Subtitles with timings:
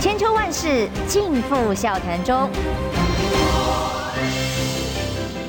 [0.00, 2.48] 千秋万世尽付笑谈中。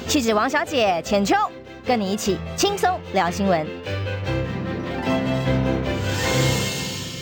[0.08, 1.36] 气质王小姐浅秋，
[1.86, 3.66] 跟你一起轻松聊新闻。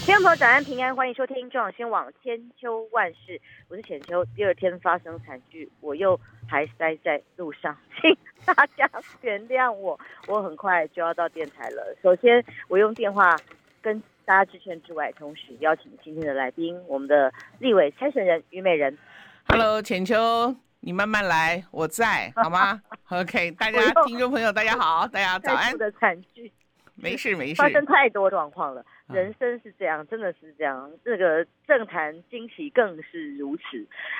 [0.06, 4.24] 听众朋友早安平安，欢迎收听中广新网千秋万世，我是浅秋。
[4.36, 8.16] 第二天发生惨剧，我又还塞在路上， 请
[8.46, 8.90] 大家
[9.22, 10.00] 原谅我。
[10.28, 11.96] 我很快就要到电台了。
[12.04, 13.36] 首先，我用电话
[13.82, 18.98] 跟大家致歉之外，同时邀请今天的来宾，我们的立委参选人虞美人。
[19.48, 20.56] Hello，浅秋。
[20.82, 25.76] 你慢慢来，我在， 好吗？OK，大家听众朋友，大家好， 大家早安。
[25.78, 26.52] 的惨剧，
[26.96, 30.92] 没事 没事，发生太多状况了，人生是这样，真的是这样。
[31.04, 33.64] 这个政坛惊奇更是如此，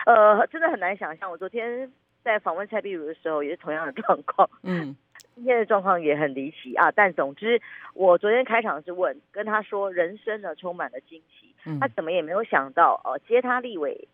[0.08, 1.30] 呃，真的很难想象。
[1.30, 1.92] 我昨天
[2.24, 4.50] 在访问蔡碧如的时候，也是同样的状况。
[4.64, 4.96] 嗯，
[5.36, 6.92] 今天的状况也很离奇啊。
[6.92, 7.62] 但总之，
[7.94, 11.54] 我昨天开场是问，跟他说，人生呢充满了惊奇。
[11.80, 14.08] 他怎么也没有想到，呃，接他立委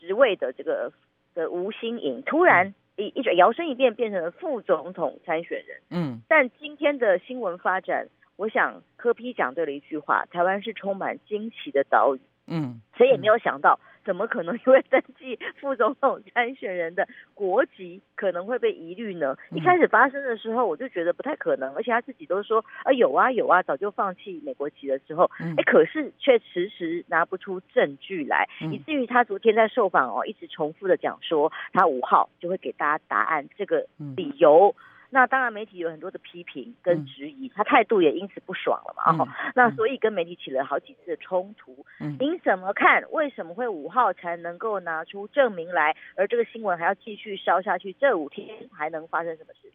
[0.00, 0.92] 职位的这个。
[1.34, 5.80] 的吴欣颖突然一一转摇身一变，变成了副总统参选人。
[5.88, 12.20] 嗯，但今天的新闻发展，我想柯批讲对了一句话：台湾是充满惊奇的岛屿。
[12.46, 13.80] 嗯，谁也没有想到。
[14.04, 19.36] 怎么可能 因为登记副总统参选人的国籍可能会被疑虑呢？
[19.50, 33.86] 一开始发生的时候，我就觉得不太可能，而且他自己都说啊有啊有啊，早就放弃美国籍的时候，哎，可是却迟迟拿不出证据来，以至于他昨天在受访哦，一直重复的讲说他五号就会给大家答案，这个
[34.16, 34.74] 理由。
[35.14, 39.22] 那当然，媒体有很多的批评跟质疑，他态度也因此不爽了嘛。
[39.22, 41.84] 哦，那所以跟媒体起了好几次的冲突。
[42.18, 43.04] 您怎么看？
[43.10, 47.92] 为什么会五号才能够拿出证明来，而这个新闻还要继续烧下去？
[48.00, 49.70] 这五天还能发生什么事？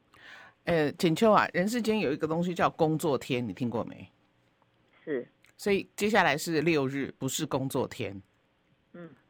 [0.64, 4.10] 呃，锦秋啊，人世间有一个东西叫工作天，你听过没？
[5.06, 5.28] 是。
[5.56, 8.20] 所以接下来是六日，不是工作天。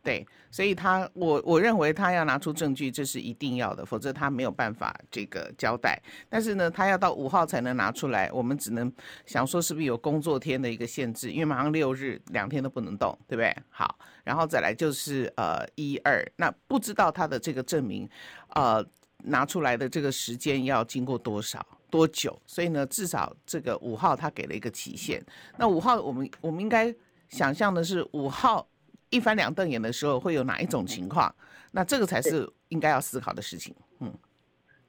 [0.08, 6.02] 对，所以他我我认为他要拿出证据，这是一定要的，否则他没有办法这个交代。
[6.30, 8.90] 但是呢，他要到五号才能拿出来，我们只能
[9.26, 13.54] 想说是不是有工作天的一个限制，因为马上六日两天都不能动，对不对？
[13.70, 18.10] 好，然后再来就是呃一二，那不知道他的这个证明，
[18.56, 18.82] 呃
[19.26, 22.42] 拿出来的这个时间要经过多少多久？
[22.48, 25.22] 所以呢，至少这个五号他给了一个期限。
[25.58, 26.96] 那五号我们我们应该
[27.28, 28.66] 想象的是五号。
[29.10, 31.34] 一翻两瞪眼的时候会有哪一种情况？
[31.72, 33.76] 那这个才是应该要思考的事情。
[34.00, 34.12] 嗯，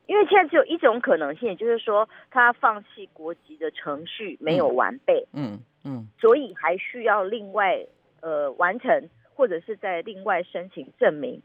[0.06, 5.26] 因为现在只有一种可能性，就是说他放弃国籍的程序没有完备。
[5.32, 7.84] 嗯嗯，所以还需要另外
[8.20, 11.42] 呃完成，或者是在另外申请证明。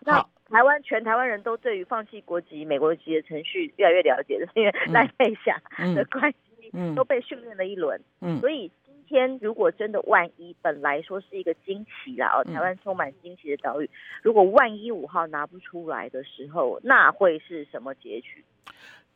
[0.00, 5.60] 那台湾全台湾人都对于放弃国籍、美国籍的程序越来越了解了， 因为赖佩霞
[5.94, 8.00] 的关系都被训练了一轮。
[8.20, 8.70] 嗯，所以。
[9.10, 13.90] 天，如果真的万一，本来说是一个惊奇啦，哦，台湾充满惊奇的岛屿，
[14.22, 18.44] 如果万一五号拿不出来的时候，那会是什么结局？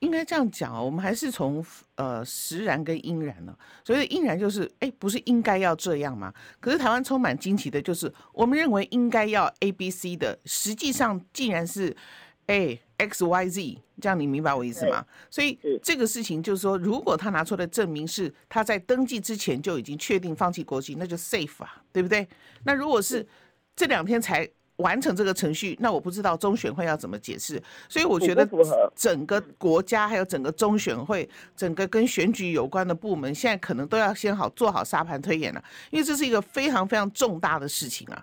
[0.00, 6.34] 应该这样讲哦，我们还是从呃实然跟应然呢，所以应然就是，哎，不是应该要这样吗？
[6.59, 11.97] 可是台湾充满惊奇的，就是我们认为应该要 A B C 的，实际上竟然是。
[12.47, 15.05] 哎，X Y Z，这样你明白我意思吗？
[15.31, 22.28] 所以这个事情就是说，如果他拿出来的证明是他在登记之前就已经确定放弃国籍，那就 safe 啊，对不对？
[22.65, 23.27] 那如果是
[23.75, 24.47] 这两天才
[24.77, 27.62] 完成这个程序，那我不知道中选会要怎么解释。
[27.88, 28.47] 所以我觉得
[28.94, 31.26] 整个国家还有整个中选会，
[31.56, 38.22] 整个跟选举有关的部门，现在可能都要先好做好沙盘推演了，因为这是一个非常非常重大的事情啊，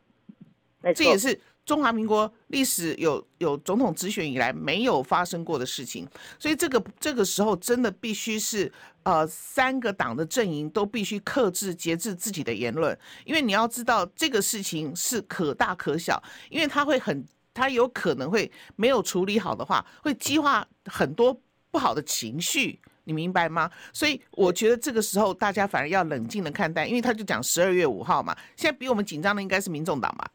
[0.94, 1.40] 这也是。
[1.64, 6.08] 中华民国历史有有总统直选以来没有发生过的事情，
[6.40, 8.72] 所以这个这个时候真的必须是
[9.04, 17.24] 呃三个党的阵营都必须克制节制自己的言论，因为你要知道这个事情是可大可小，因为他会很
[17.54, 21.40] 他有可能会没有处理好的话，会激化很多
[21.70, 23.70] 不好的情绪，你明白吗？
[23.94, 30.30] 所以我觉得这个时候大家反而要冷静的看待，因为他就讲十二月五号嘛，现在比我们紧张的应该是民众党吧。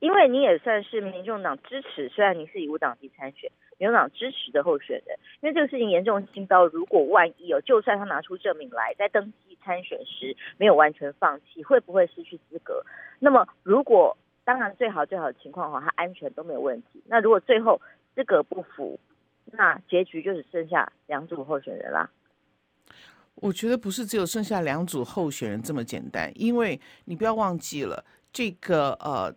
[0.00, 5.18] 因为你也算是民众党支持，虽然你是以无党籍参选，民众党支持的候选人。
[5.40, 12.84] 因为这个事情严重性到，如果万一哦，就算他拿出证明来，在登记参选时没有完全放弃，会不会失去资格？
[13.18, 17.02] 那么如果当然最好最好的情况的话，他安全都没有问题。
[17.06, 17.80] 那如果最后
[18.14, 19.00] 资格不符，
[19.46, 22.08] 那结局就只剩下两组候选人啦。
[23.34, 29.34] 我觉得不是只有剩下两组候选人这么简单，因为你不要忘记了这个呃。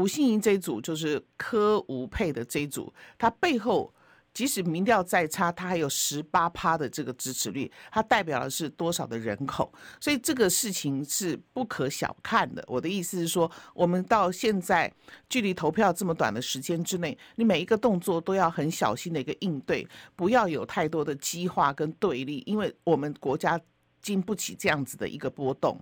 [0.00, 3.92] 吴欣盈这一组就是柯吴配的这一组，他背后
[4.32, 9.70] 即使民调再差，他还有十八趴的这个支持率，它代表的是多少的人口？
[10.00, 12.64] 所以这个事情是不可小看的。
[12.66, 14.90] 我的意思是说，我们到现在
[15.28, 19.86] 距离投票这么短的时间之内，你每一个动作都要很小心的一个应对，
[20.16, 23.60] 不要有太多的激化跟对立，因为我们国家
[24.00, 25.78] 经不起这样子的一个波动。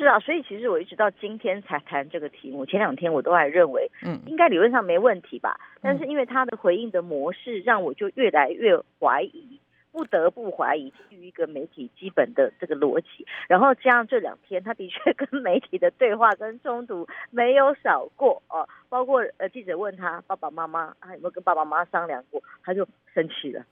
[0.00, 2.64] 是啊，所以其实我一直到今天才谈这个题目。
[2.64, 5.60] 前两天我都还认为，嗯，应该理论上没问题吧。
[5.74, 9.60] 嗯、但是因为他的回应的模式，让我就越来越怀疑，
[9.92, 13.26] 不得不怀疑基于一个媒体基本的这个逻辑。
[13.46, 18.68] 然后加上这两天，他的确跟媒体的对话跟冲突没有少过哦、啊。
[18.88, 23.62] 包括呃记者问他爸爸妈妈还有没有跟爸爸妈妈商量过，他就生气了。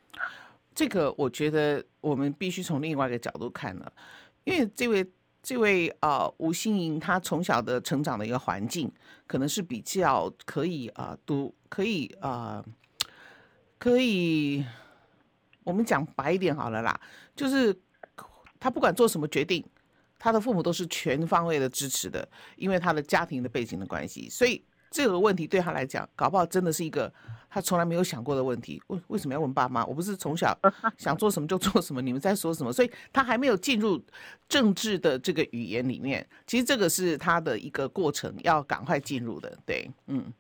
[0.74, 3.90] 这个我觉得我们必须从另外一个角度看了，
[4.44, 5.06] 因为这位。
[5.42, 8.92] 这位呃吴心莹，她从小的成长的一个环境，
[9.26, 13.08] 可能是比较可以啊、呃、读，可以啊、呃，
[13.78, 14.64] 可以，
[15.64, 17.00] 我们讲白一点好了啦，
[17.34, 17.74] 就是
[18.58, 19.64] 她不管做什么决定，
[20.18, 24.64] 她的父母都是全方位的支持的，因为她的家庭的背景的关系，所以。
[24.90, 27.12] 这个问题对他来讲，搞不好真的是一个
[27.50, 28.82] 他从来没有想过的问题。
[28.88, 29.84] 为为什么要问爸妈？
[29.84, 30.56] 我不是从小
[30.96, 32.00] 想做什么就做什么？
[32.00, 32.72] 你们在说什么？
[32.72, 34.02] 所以他还没有进入
[34.48, 36.26] 政治的这个语言里面。
[36.46, 39.56] 其实这个是他的一个过程，要赶快进入的。
[39.66, 40.32] 对，嗯。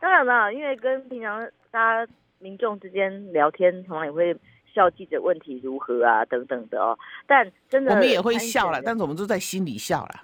[0.00, 4.36] 当然了，因为跟平常大家民众之间聊天，同样也会
[4.74, 6.98] 笑记者问题如何啊等等的哦。
[7.26, 10.20] 但真的，我们也会笑了，但是我们都在心里笑了。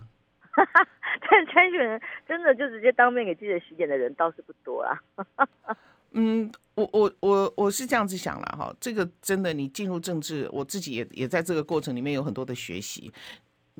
[1.29, 4.99] 但参选人真的就直接当面给记者洗脸的人倒是不多啊。
[6.13, 13.13] 嗯，我我我我是这样子想了哈，这个真的你进入政治，我自己也也在这个过程里面有很多的学习。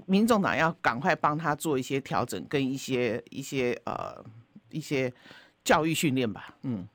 [0.07, 4.25] 民众党要赶快帮他做一些调整跟一些一些呃
[4.71, 5.13] 一些
[5.65, 6.89] 教育训练吧，嗯。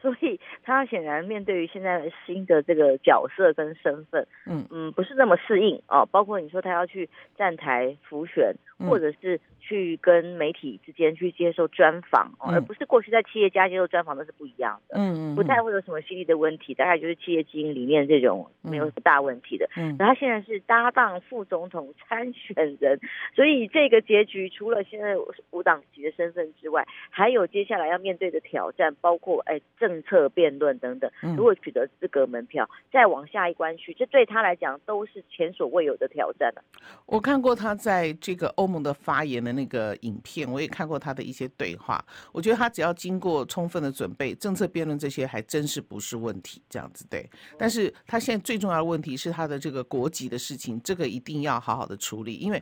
[0.00, 6.08] 所以他显然面对于现在新的这个角色跟身份，嗯嗯，不是那么适应哦。
[6.10, 9.40] 包括你说他要去站台浮选，或者是。
[9.66, 14.98] 去跟媒体之间去接受专访，而不是过去在企业家接受专访，那是不一样的。
[14.98, 19.66] 嗯嗯，不太会有什么心理的问题，大概就是企业经营里面这种没有什么大问题的。
[19.74, 23.00] 嗯，然后他现在是搭档副总统参选人，
[23.34, 25.16] 所以这个结局除了现在
[25.50, 31.10] 无党籍的身份之外，还有接下来要面对的挑战，包括哎政策辩论等等。
[31.38, 36.62] 如果取得资格门票，再往下一关去，这对他来讲都是前所未有的挑战了。
[37.06, 39.54] 我看过他在这个欧盟的发言的。
[39.54, 47.30] 那个影片我也看过他的一些对话，我觉得他只要经过充分的准备，政策辩论这些还真是不是问题，这样子对。
[47.56, 52.60] 但是他现在最重要的问题是他的这个国籍的事情，这个一定要好好的处理，因为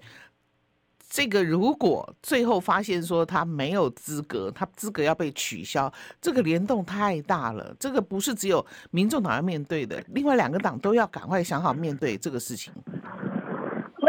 [1.08, 12.72] 这个如果最后发现说他没有资格，他资格要被取消，这个联动太大了，这个不是只有民众党要面对的，另外两个党都要赶快想好面对这个事情。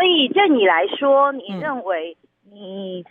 [0.03, 2.17] 所以，对你来说，你认为
[2.51, 3.05] 你，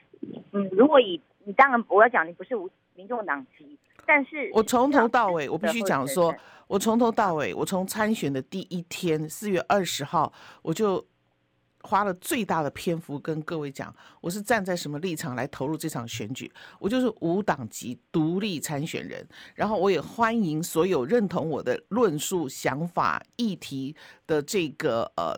[0.51, 6.35] 嗯，如果以你当然我要讲，你不是无民众党籍，但是我从头到尾，我必须讲说，
[6.67, 10.31] 我从头到尾，我从参选的第一天，四月二十号，
[10.61, 11.03] 我就
[11.81, 23.97] 花了最大的篇幅跟各位讲，我是站在什么立场来投入这场选举，我就是无党籍独立参选人，然后我也欢迎所有认同我的论述、想法、议题
[24.27, 25.35] 的这个呃。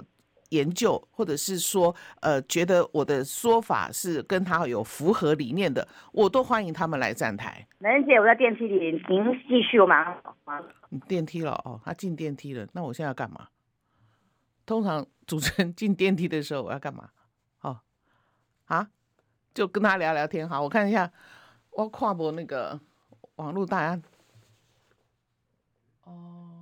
[0.55, 7.67] 研究，或者是说，呃，觉得我的说法是跟他有符合理念的，我都欢迎他们来站台。
[7.79, 10.35] 美人姐，我在电梯里，您继续，我马上走。
[10.91, 13.49] 你电梯了哦，他进电梯了，那我现在要干嘛？
[14.65, 17.11] 通常 主持人进电梯的时候，我要干嘛？
[17.63, 17.81] 哦，
[18.67, 18.89] 啊，
[19.53, 20.49] 就跟他聊聊天。
[20.49, 21.11] 好，我看一下，
[21.71, 22.79] 我跨过那个
[23.37, 24.01] 网络大家。
[26.05, 26.54] 哦。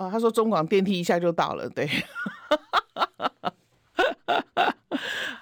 [0.00, 1.86] 哦，他说中广电梯一下就到了，对。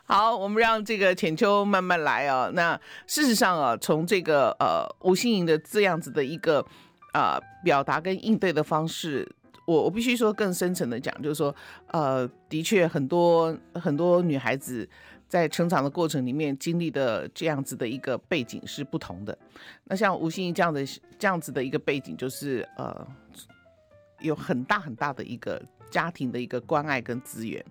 [0.05, 2.51] 好，我们让这个浅秋慢慢来哦。
[2.55, 2.75] 那
[3.07, 6.59] 事实上啊，从这个呃吴欣盈的这样子的一个
[7.13, 9.31] 啊、呃、表达跟应对的方式，
[9.65, 11.55] 我我必须说更深层的讲，就是说
[11.93, 14.89] 呃，的确很多很多女孩子
[15.29, 19.39] 在成长的过程里面经历的这样子的一个背景是不同的。
[19.85, 20.85] 那像吴欣盈这样的
[21.17, 23.07] 这样子的一个背景，就是呃。
[24.21, 25.61] 有很大很大的一个
[25.91, 27.65] 家庭的一个关爱跟资源，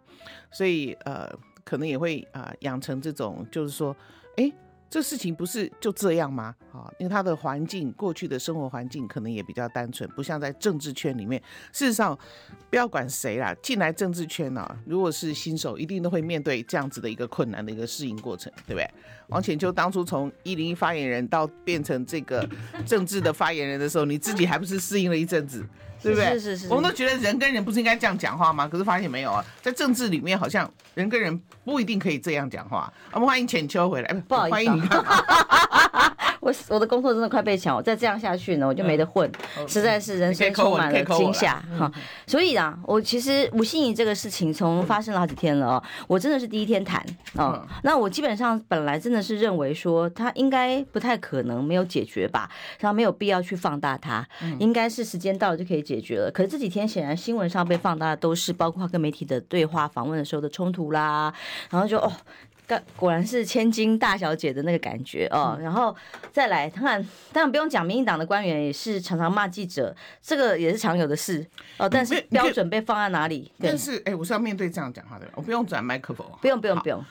[0.51, 1.29] 所以呃，
[1.63, 3.95] 可能也会啊、养成这种，就是说，
[4.37, 4.51] 哎，
[4.89, 6.55] 这事情不是就这样吗？
[6.71, 11.41] 啊，因为他的环境，过去的生活环境可能也比较单纯，不像在政治圈里面。
[11.73, 12.17] 事实上，
[12.69, 18.89] 不要管谁啦，进来政治圈呢、啊，如果是新手，一定都会面对这样子的一个困难的一个适应过程，对不对？
[19.27, 22.47] 王浅秋当初从一零一发言人到变成这个
[22.85, 25.63] 政治的发言人的时候，你自己还不是适应了一阵子？
[26.01, 26.31] 对不对？
[26.33, 28.67] 是是是，我们都觉得人跟人不是应该这样讲话吗？
[28.67, 32.91] 可是发现没有啊，在政治里面好像人跟人不一定可以这样讲话。
[33.11, 34.87] 我们欢迎浅秋回来，不好意思，欢迎你。
[36.47, 41.91] 我我的工作真的快被抢，我再这样下去呢，我就没得混，嗯、实在是人生充满了惊吓哈。
[42.25, 47.51] 所以啊，我其实吴欣怡这个事情从发生了好几天了哦，我真的是第一天谈哦。
[47.61, 52.49] 嗯、那我基本上本来真的是认为说他应该不太可能没有解决吧，
[52.79, 54.25] 然后没有必要去放大它，
[54.57, 56.31] 应该是时间到了就可以解决了。
[56.31, 61.33] 可是这几天显然新闻上被放大的都是包括跟媒体的对话、访问的时候的冲突啦，
[61.69, 62.09] 然后就哦。
[62.97, 65.95] 果然是千金大小姐的那个感觉哦，嗯、然后
[66.33, 71.45] 再来，当然当然不用讲，民进党的官员也是常常骂记者，这个也是常有的事
[71.77, 71.87] 哦。
[71.87, 73.49] 但是标准被放在哪里？
[73.57, 77.03] 但是哎，我是要面对这样讲话的人，我不用转麦克风，不用不用不用。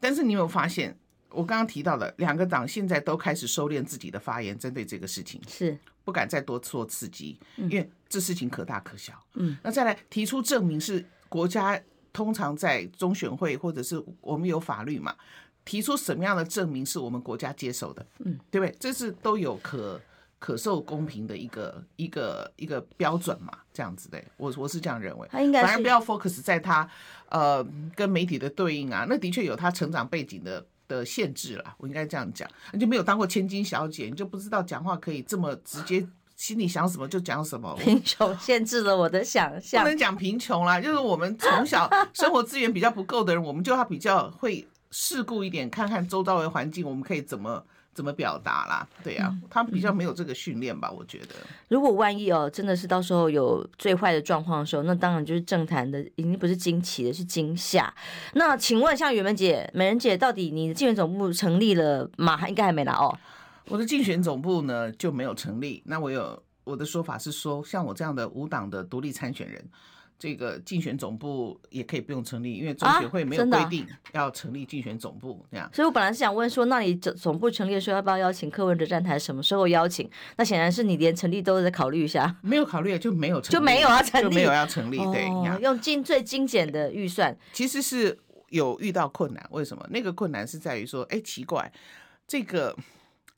[0.00, 0.96] 但是你有没有发现，
[1.30, 9.12] 我刚刚提到的两个党现在都开始收敛自己的发言，针对这个事情是不敢再多做刺激，嗯、因为这事情可大可小。
[9.34, 11.80] 嗯，那再来提出证明是国家。
[12.18, 15.14] 通常在中选会或者是我们有法律嘛，
[15.64, 18.76] 提出什么样的证明是我们国家接受的，嗯，对不对？
[18.80, 20.00] 这是都有可
[20.40, 25.28] 可受公平的一个一个一个标准嘛，这样子的，我我是这样认为。
[25.30, 26.90] 他应该，反而不要 focus 在他
[27.28, 32.50] 呃跟媒体的对应啊，那的确有他成长背景的的限制了，我应该这样讲。
[32.72, 36.04] 你就没有当过千金小姐，你就不知道讲话可以这么直接。
[36.38, 39.82] 心里想什么就讲什么，贫穷限制了我的想象。
[39.82, 47.60] 不能讲贫穷啦，就是我们从小 生活资源比较不够的人，我们就要比较会世故一点，看看周遭的环境，我们可以怎么
[47.92, 48.88] 怎么表达啦。
[49.02, 50.88] 对呀、啊，他们比较没有这个训练吧？
[50.96, 51.34] 我觉得。
[51.66, 57.92] 如果万一哦，真的是到时候有最坏的状况的时候，那当然就是政坛的已经不是惊奇的，是惊吓。
[58.34, 62.36] 那请问，像宇文姐、美人姐，到底你的竞选总部成立了吗？
[62.36, 63.12] 还应该还没来哦。
[63.68, 65.82] 我的竞选总部呢就没有成立。
[65.86, 69.64] 那我有我的说法是说，像我这样的无党的独立参选人，
[70.18, 75.70] 这个竞选总部也可以不用成立，因为中选会没有规定要成立竞选总部这样。
[75.72, 79.18] 所以我本来是想问说，那你总总部成立的时候要不要邀请柯文哲站台？
[79.18, 80.10] 什么时候邀请？
[80.36, 82.36] 那显然是你连成立都在考虑一下。
[82.42, 84.96] 没有考虑就没有成立，就没有 要成立，就没有要成立。
[85.12, 88.18] 对，哦、用精最精简的预算，其实是
[88.50, 89.46] 有遇到困难。
[89.52, 89.86] 为什么？
[89.90, 91.72] 那个困难是在于说，哎，奇怪，
[92.26, 92.76] 这个。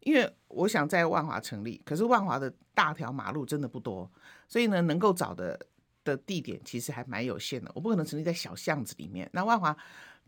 [0.01, 4.11] 因为我想在万华成立，可是万华的大条马路真的不多，
[4.49, 5.59] 所以呢，能够找的
[6.03, 7.71] 的地点其实还蛮有限的。
[7.75, 9.29] 我不可能成立在小巷子里面。
[9.33, 9.77] 那万华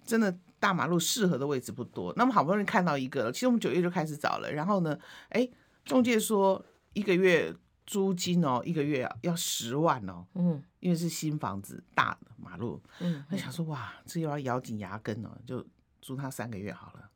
[0.04, 2.12] 真的大马路适合的位置不多。
[2.16, 4.52] 那么好不容易看到一个了，其实我们九月就开始找了。
[4.52, 4.98] 然后呢，
[5.30, 5.48] 哎，
[5.84, 6.62] 中介说
[6.92, 7.54] 一个月
[7.86, 15.66] 租金哦，一个月要十万哦，嗯，因为是新房子，大的马路，嗯，他想说哇，这又要咬紧牙根哦，就
[16.02, 17.08] 租他三个月好了。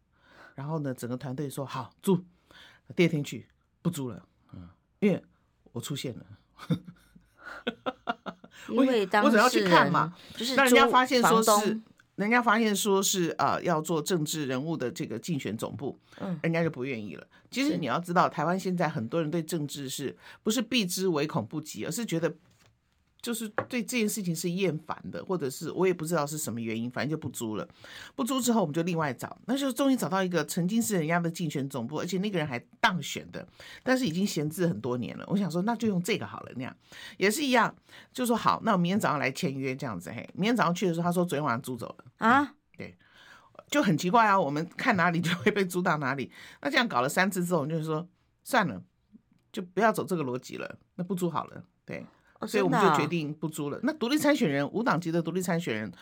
[0.54, 2.24] 然后呢，整个团队说好租。
[2.94, 3.46] 第二天去
[3.82, 4.68] 不租了，嗯，
[5.00, 5.22] 因为
[5.72, 6.26] 我出现了，
[8.70, 11.80] 因为当我只要去看嘛，就是让人家发现说是，
[12.14, 17.26] 人家发现说是啊、呃，要做政治人物的这个竞选总部，嗯，人家就不愿意了。
[17.50, 22.34] 其实你要知道，台湾现在很多人对政治是不是避之唯恐不及，而是觉得。
[23.26, 27.68] 就是对这件事情是厌烦的，或者是我也不知道是什么原因，反正就不租了。
[28.14, 33.44] 不租之后，我们就另外找，那就终于找到一个曾经是人家的竞选总部，而且那个人还当选的，
[33.82, 35.24] 但是已经闲置很多年了。
[35.26, 36.52] 我想说，那就用这个好了。
[36.54, 36.72] 那样
[37.16, 37.74] 也是一样，
[38.12, 40.12] 就说好，那我明天早上来签约这样子。
[40.12, 42.54] 嘿，明天早上去的时候，他说昨天晚上租走了啊。
[42.78, 42.96] 对，
[43.68, 44.40] 就很奇怪啊。
[44.40, 46.30] 我们看哪里就会被租到哪里。
[46.62, 48.08] 那这样搞了三次之后，我们就是说
[48.44, 48.80] 算了，
[49.50, 51.64] 就不要走这个逻辑了，那不租好了。
[51.84, 52.06] 对。
[52.46, 53.78] 所以我们就决定不租了。
[53.82, 55.92] 那独立参选人，无党籍的独立参选人，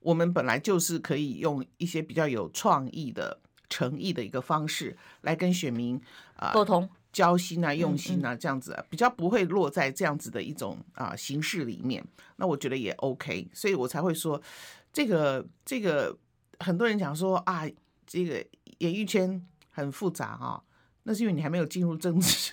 [0.00, 6.00] 我们本来就是可以用一些比较有创意的、诚意的一个方式来跟选民
[6.36, 12.04] 啊沟通、交心啊、用心啊，这样子比较不会落在这样子的一种啊形式里面。
[12.36, 14.40] 那我觉得也 OK，所以我才会说
[14.92, 16.16] 这个这个
[16.60, 17.64] 很多人讲说啊，
[18.06, 18.44] 这个
[18.78, 20.62] 演艺圈很复杂啊，
[21.02, 22.52] 那是因为你还没有进入政治。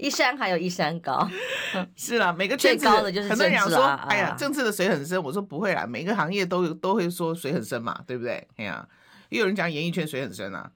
[0.00, 1.28] 一山还有一山高，
[1.94, 3.60] 是啦，每个圈子最高的就是政治啊。
[3.60, 5.22] 很多人说，哎呀，政治的水很深。
[5.22, 8.48] 我说不会啦，每个行业都有都会说水很深嘛，对不对？
[8.56, 8.88] 哎呀，
[9.28, 10.72] 也有人讲演艺圈水很深啊，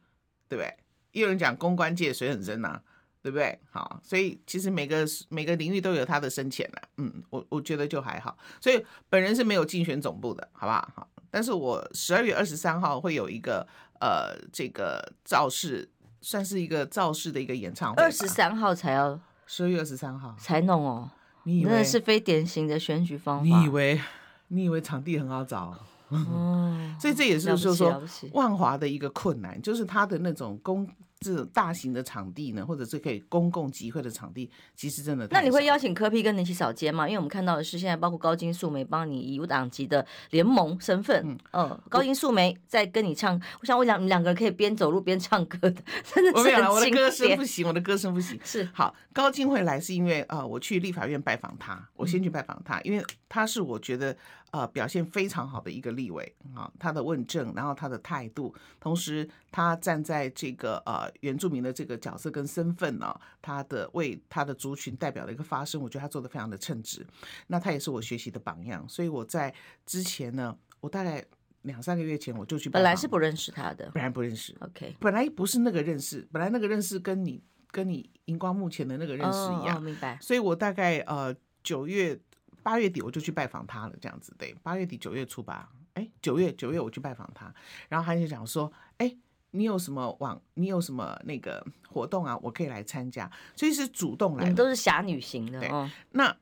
[0.48, 0.76] 对不对？
[1.12, 2.80] 也有人讲公关界水很深呐，
[3.22, 3.58] 对不对？
[3.70, 6.82] 好，所以其实每个每个领域都有它的深浅啦。
[6.98, 8.36] 嗯，我我觉得就还好。
[8.60, 10.92] 所以本人是没有竞选总部的，好不好？
[10.94, 13.66] 好，但是我十二月二十三号会有一个。
[14.00, 15.88] 呃这个造势，
[16.24, 18.02] 算是一个造势的一个演唱会。
[18.02, 21.10] 二十三号才要，十二月二十三号才弄哦。
[21.42, 23.44] 你以为真的是非典型的选举方法？
[23.44, 24.00] 你以为
[24.48, 25.76] 你以为场地很好找？
[26.08, 28.02] 哦， 所以这也是就是说
[28.32, 30.88] 万华的一个困难，就是他的那种公。
[31.24, 35.26] 这种大型的场地呢，或者是可以公共集会的场地，其实真的。
[35.30, 37.08] 那你会邀请柯 P 跟你一起扫街吗？
[37.08, 43.40] 因为我们看到的是，现在包括高金素梅帮你以无党籍的联盟身份，嗯，呃、高金素梅在跟你唱。
[43.60, 45.82] 我想，我想你们两个人可以边走路边唱歌的，
[46.14, 46.36] 真的是。
[46.36, 48.38] 我没有，我的歌声不行，我的歌声不行。
[48.44, 54.14] 是好，高金会来是因为呃，我去立法院拜访他，我先去拜访他，嗯、因为他是我觉得。
[54.54, 67.04] 呃，表现非常好的一个立委啊，他的问政，然后他的态度，同时他站在这个呃原住民的这个角色跟身份呢，他的为他的族群代表的一个发声，我觉得他做的非常的称职。
[67.48, 69.52] 那他也是我学习的榜样，所以我在
[69.84, 71.24] 之前呢，我大概
[71.62, 77.42] 两三个月前我就去，本来是不认识他的，本来不认识，OK，本来不是那个认识，本来那个认识跟你
[77.72, 80.16] 跟你荧光幕前的那个认识一样，oh, oh, 明白。
[80.20, 81.34] 所以我大概呃
[81.64, 82.20] 九月。
[82.64, 84.52] 八月底我就去拜访他了，这样子对。
[84.62, 87.54] 八月底九月初吧，哎，九月九月我去拜访他，
[87.88, 89.14] 然后他就讲说，哎，
[89.50, 94.50] 你有什么网，你有什么那个活动啊，我可以来参加，所以是主动来。
[94.54, 95.70] 都是侠女型的，对。
[96.12, 96.34] 那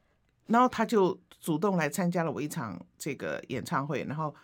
[0.47, 4.35] 然后他就主动来参加了我一场这个演唱会，然后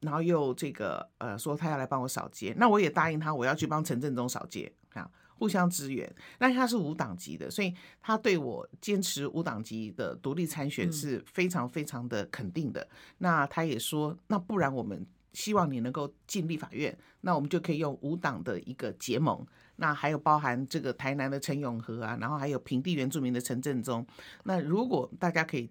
[0.00, 5.10] 然后又这个呃说他要来帮我扫街，那我也答应他，我要去帮陈振中扫街，啊。
[5.38, 12.80] 互相支援，那他是无党籍的，所以他对我坚持无党籍的独立参选是非常非常的肯定的。
[12.82, 12.88] 嗯、
[13.18, 19.46] 那他也说，那不然我们希望你能够进立法院，那我们就可以用无党的一个结盟。
[19.76, 24.06] 那还有包含这个台南的陈永和啊，然后还有平地原住民的陈振中。
[24.44, 25.70] 那如果大家可以。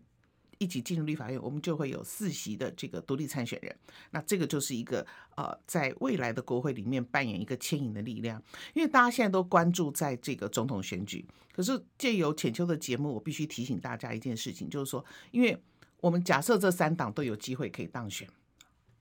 [0.58, 3.76] 一起进入立法院，我们就会有四席的这个独立参选人。
[4.12, 8.42] 那这个就是一个呃，在未来的国会里面扮演一个牵引的力量。
[8.74, 15.62] 因为大家现在都关注在这个总统选举，可是借由浅秋的节目，我必须提醒大家一件事情，就是说，因为
[16.02, 18.28] 我们假设这三党都有机会可以当选，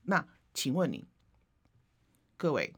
[0.03, 1.05] 那请问你
[2.37, 2.75] 各位，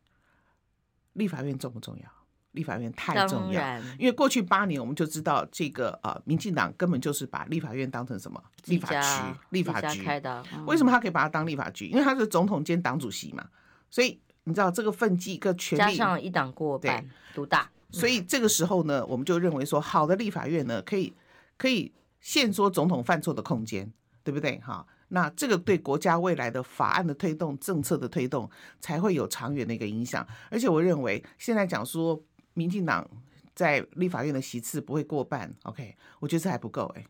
[1.15, 2.16] 立法院重不重要？
[2.57, 10.43] 立法院太重要，因为过去八年我们就知道这个呃，民进党根本就是把立法院当成什么立法局、立法局开的。
[10.67, 11.87] 为什么他可以把它当立法局？
[11.87, 13.47] 因为他是总统兼党主席嘛，
[13.91, 17.05] 所以你知道这个分际跟权力加上一党过半
[17.35, 21.13] 独大，所以这个时候呢，我们就认为说，好的立法院呢，可以
[21.59, 23.93] 可以限缩总统犯错的空间，
[24.25, 24.59] 对不对？
[24.61, 28.51] 哈，那这个对国家未来的法案的推动、政策的推动
[28.81, 30.27] 才会有长远的一个影响。
[30.51, 32.19] 而且我认为现在讲说。
[32.57, 33.07] 民进党
[33.55, 37.05] 在立法院的席次不会过半，OK，我觉得这还不够哎，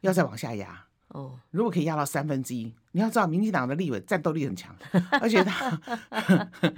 [0.00, 1.38] 要再往下压哦。
[1.50, 4.74] 如果可以压到三分之一，你要知道民进党的立委战斗力很强，
[5.20, 5.78] 而且他，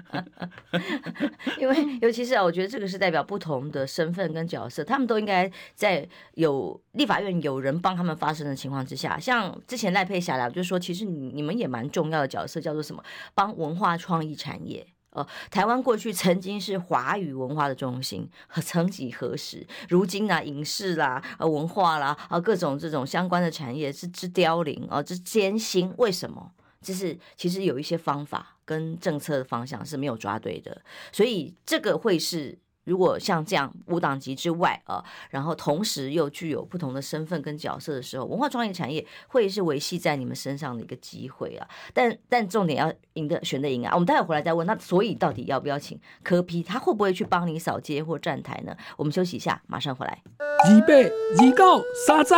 [1.60, 13.02] 因为尤其是啊，我觉得这个是代表不同的身份跟角色，他们都应该在有立法院有人帮他们发声的情况之下，像之前赖佩霞来，就是说其实你你们也蛮重要的角色，叫做什么？
[13.34, 14.86] 帮文化创意产业。
[15.18, 18.28] 呃，台湾过去曾经是华语文化的中心，
[18.62, 25.92] 曾几何时，如今啊，影视啦、呃，文化啦，啊，各种这种相关的产业是之凋零啊，之艰辛。
[25.96, 26.52] 为什么？
[26.80, 32.58] 就是其实有一些方法跟政策的方向是没有抓对的，所以这个会是。
[32.88, 41.68] 如果像这样无党籍之外啊，然后同时又具有不同的身份跟角色的时候，文化创意产业会是维系在你们身上的一个机会啊。
[41.92, 43.92] 但但重点要赢的选的赢啊。
[43.92, 44.66] 我们待会回来再问。
[44.66, 48.74] 那所以到底要不要请柯批他会不会去帮你扫街或站台呢？
[48.96, 50.22] 我们休息一下，马上回来。
[50.38, 52.34] 二八二九三十。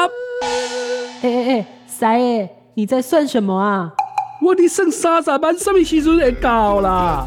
[1.23, 3.93] 哎哎哎，三爷，你在算什么啊？
[4.43, 7.27] 我的剩三十万，什么时阵会到啦？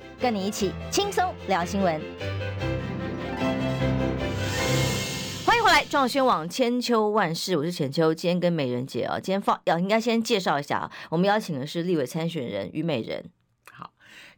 [0.21, 1.99] 跟你一起轻松聊新闻。
[5.43, 8.13] 欢迎回来，撞宣网千秋万世，我是浅秋。
[8.13, 10.91] 今天跟美人姐啊，今天放要应该先介绍一下啊。
[11.09, 13.25] 我们邀请的是立委参选人虞美人。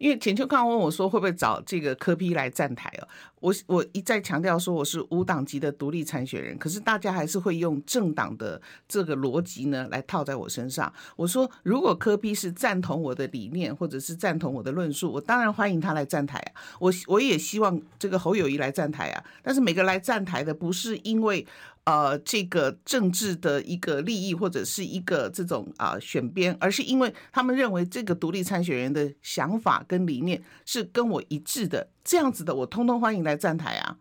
[0.03, 3.07] 因为浅秋刚问我说会不会找这个柯 P 来站台哦，
[3.39, 10.91] 我我一再强调说我是无党籍的独立参选人，可是大家还是会用政党的这个逻辑呢来套在我身上。
[11.15, 16.51] 我说如果柯 P 是赞同我的理念或者是赞同我的论述，我当然欢迎他来站台啊。
[16.81, 19.23] 我我也希望这个侯友宜来站台啊。
[19.41, 21.47] 但是每个来站台的不是因为。
[21.85, 33.97] 呃，这个政治的一个利益或者是一个这种啊、呃、选边，而是因为他们认为这个独立参选人的想法跟理念是跟我一致的，这样子的我通通欢迎来站台啊。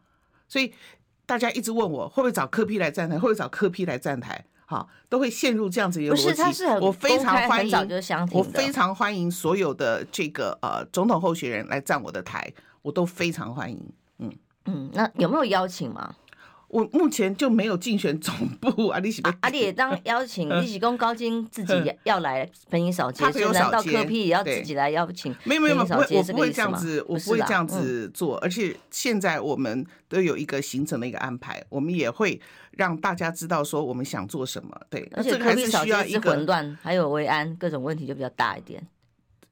[0.46, 0.72] 所以
[1.26, 6.22] 大家一直问我会不会找柯批来站台，会不会找柯批来站台，好，都会陷入这样子一个逻辑。
[6.24, 7.76] 不是，他是很我非常欢迎，
[8.30, 13.80] 我非常欢迎所有的这个呃总统候选人来站我的台，我都非常欢迎。
[14.18, 14.32] 嗯
[14.66, 16.14] 嗯，那有没有邀请吗？
[16.72, 25.36] 我目前就没有竞选总部啊，你是啊，你也当邀请你喜公高金自己要来陪你扫街，所以难道柯 P 也要自己来邀请？
[25.44, 28.38] 没有没有没有，我不会这样子，我不会这样子做。
[28.38, 34.74] 而且现在我们都有一个行程的一个安排，我们也会让大家知道说我们想做什么。
[34.88, 38.82] 对，而且柯 P 扫街是混乱，还有维安各种问题就比较大一点，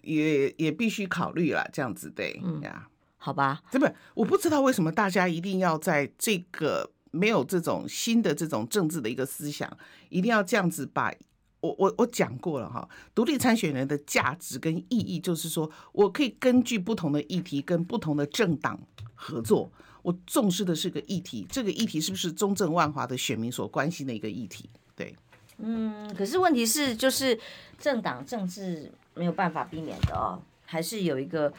[0.01, 1.69] 也也必须考虑了。
[1.71, 6.91] 这样子对，嗯呀，好吧，这不，我不知道为什么大家一定要在这个。
[7.11, 9.70] 没有这种新的这种政治的一个思想，
[10.09, 11.12] 一定要这样子把
[11.61, 18.81] 我我我讲过了哈，独立参选人的价值跟意义就是说，我可以根据不同的议题跟不同的政党
[19.14, 19.70] 合作，
[20.03, 24.70] 我重视的是个议题，这个议题是不是中正万华的选民所关心的一个议题？
[24.94, 25.14] 对，
[25.59, 27.38] 嗯，可是问题是就是
[27.79, 31.53] 政党政治没有办法避免的哦，还是有一个。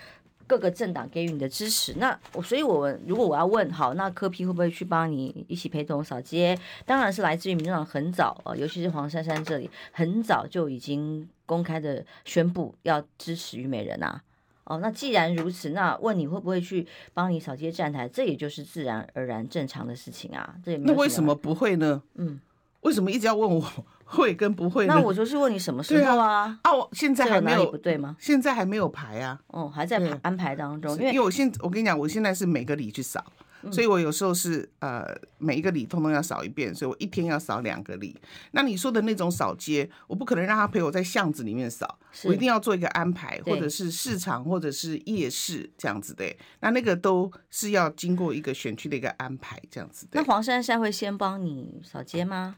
[0.52, 6.60] 各个政党给予你的支持，那我所以，我如果我要问，好，那柯 P 会不会去帮你一起陪同扫街？
[6.86, 14.22] 当然是来自于民众党很早啊，尤其是黄珊珊这里很早就已经公开的宣布要支持虞美人啊。
[14.66, 18.10] 哦，那既然如此，那问你会不会去帮你扫街站台？
[18.10, 20.54] 这也就是自然而然正常的事情啊。
[20.66, 20.94] 这也没有。
[20.94, 22.04] 那为什么不会呢？
[22.16, 22.42] 嗯，
[22.82, 23.66] 为什么一直要问我？
[24.12, 24.86] 会跟不会？
[24.86, 26.60] 那我就是问你什么时候啊？
[26.64, 28.18] 啊，我现在还没有不对吗？
[28.20, 29.40] 现在还没有排啊。
[29.48, 30.92] 哦，还在排安排当中。
[30.98, 33.24] 因为因为我现我跟你讲，我现在是每个里去扫，
[33.72, 35.06] 所以我有时候是呃
[35.38, 38.20] 每一个里通通要扫一遍，所以我一天要扫两个里。
[38.52, 46.26] 那你说的那种扫街，我不可能让他陪我在巷子里面扫，我一定要做一个安排，或者是市场，或者是夜市这样子的。
[46.60, 50.06] 那那个都是要经过一个选区的一个安排，这样子。
[50.12, 52.58] 那黄珊珊会先帮你扫街吗？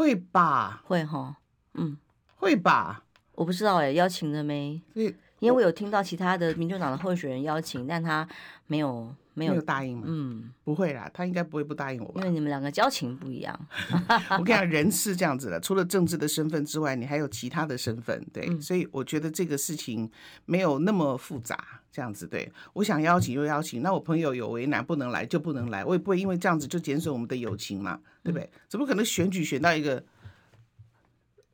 [0.00, 1.36] 会吧，会哈，
[1.74, 1.94] 嗯，
[2.36, 4.80] 会吧，我不知道哎，邀请了没？
[4.94, 8.26] 因为我有听到其他的民主党的候选人邀请，但他
[8.66, 10.04] 没有没有，答应吗？
[10.06, 12.22] 嗯，不会啦，他应该不会不答应我吧？
[12.22, 13.54] 因为你们两个交情不一样。
[14.38, 20.10] 我跟你讲，人是这样子的，除了政治的身份之外，你还有其他的身份，对，嗯、所以我觉得这个事情
[20.46, 22.50] 没有那么复杂，这样子对。
[22.72, 28.44] 我想邀请就邀请，那我朋友有为难不能来就不能来，我也不会因为这样子就减损我们的友情嘛，对不对？
[28.44, 30.02] 嗯、怎么可能选举选到一个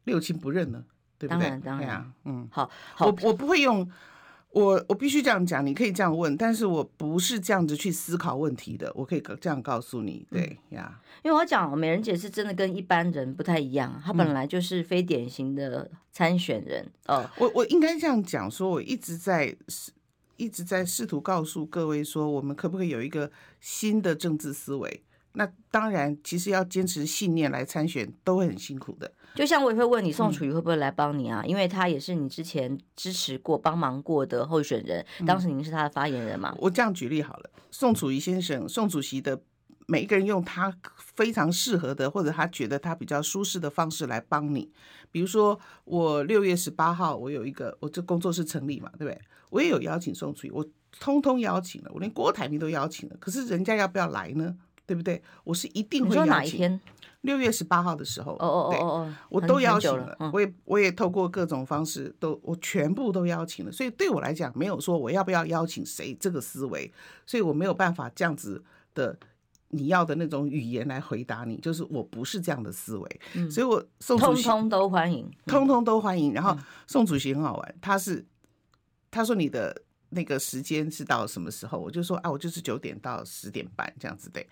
[0.04, 0.84] 六亲不认呢？
[1.18, 1.40] 对不对？
[1.40, 3.90] 当然，当然，啊、嗯，好，好，我我不会用，
[4.50, 19.56] 我我必须这样讲，你可以这样问，但是我不是这样子去思考问题的，我可以这样告诉你，对呀，嗯、因为我讲美人姐是真的跟一般人不太一样，她本来就是非典型的参选人，哦、嗯，我我应该这样讲，说我一直在
[20.36, 25.02] 一直在试图告诉各位说，我们可不可以有一个新的政治思维？
[25.32, 29.12] 那当然，其实要坚持信念来参选都会很辛苦的。
[29.34, 31.42] 就像我也会问你，宋楚瑜会不会来帮你啊？
[31.44, 36.54] 嗯、因为他也是你之前支持过、帮忙过的候选人，当时您是他的发言人嘛？
[36.58, 39.38] 我这样举例好了，宋楚瑜先生，宋主席的
[39.86, 44.72] 每一个人用他非常适合的，或者他觉得他比较舒适的方式来帮你。
[45.12, 49.20] 比如说，我六月十八号，我有一个我这工作室成立嘛，对不对？
[49.50, 50.66] 我也有邀请宋楚瑜，我
[50.98, 54.56] 通通邀请了，我连郭台铭都邀请了，可是人家要不要来呢？
[54.86, 55.20] 对不对？
[55.42, 56.30] 我是一定会邀请。
[56.30, 56.80] 哪一天？
[57.22, 58.34] 六月十八号的时候。
[58.34, 60.16] 哦哦哦哦，我都邀请了。
[60.32, 63.72] 我也我也透过各种方式都我全部都邀请了。
[63.72, 66.92] 所以对我来讲，没有说我要不要邀请谁这个思维，
[67.26, 68.62] 所以我没有办法这样子
[68.94, 69.18] 的
[69.70, 71.56] 你要的那种语言来回答你。
[71.56, 73.20] 就是我不是这样的思维。
[73.34, 73.50] 嗯。
[73.50, 76.32] 所以我宋主席通通都欢迎，通通都欢迎。
[76.32, 76.56] 然后
[76.86, 78.24] 宋主席很好玩，他是
[79.16, 79.82] 他说你的。
[80.10, 81.76] 那个时间是到什么时候？
[81.76, 84.46] 我就说啊，我就是九点到十点半这样子对。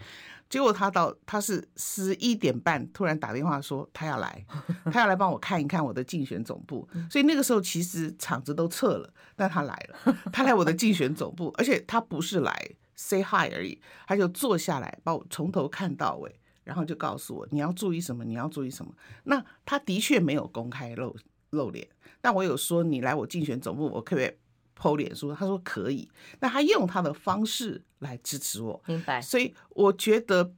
[0.50, 4.44] 结果他到他是十一点半突然打电话说他要来，
[4.90, 6.86] 他要来帮我看一看我的竞选总部。
[7.08, 18.92] 所以那个时候其实场子都撤了，但他来了，他来我的竞选总部，而且他不是来 say hi 而已，他就坐下来把我从头看到尾，然后就告诉我你要注意什么，你要注意什么。
[19.22, 21.16] 那他的确没有公开露
[21.50, 21.88] 露脸，
[22.20, 24.32] 但我有说你来我竞选总部，我可不可以？
[24.78, 26.08] PO 脸书，他说可以，
[26.40, 29.20] 那他用他的方式来支持我，明白。
[29.20, 30.52] 所以我觉得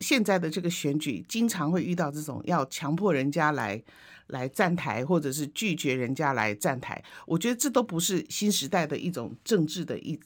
[0.00, 3.82] 现在的这个选举，经常会遇到这种要强迫人家来
[4.28, 10.18] 来站台，或者是拒绝人家来站台，我觉得这都不是新时代的一种政治的一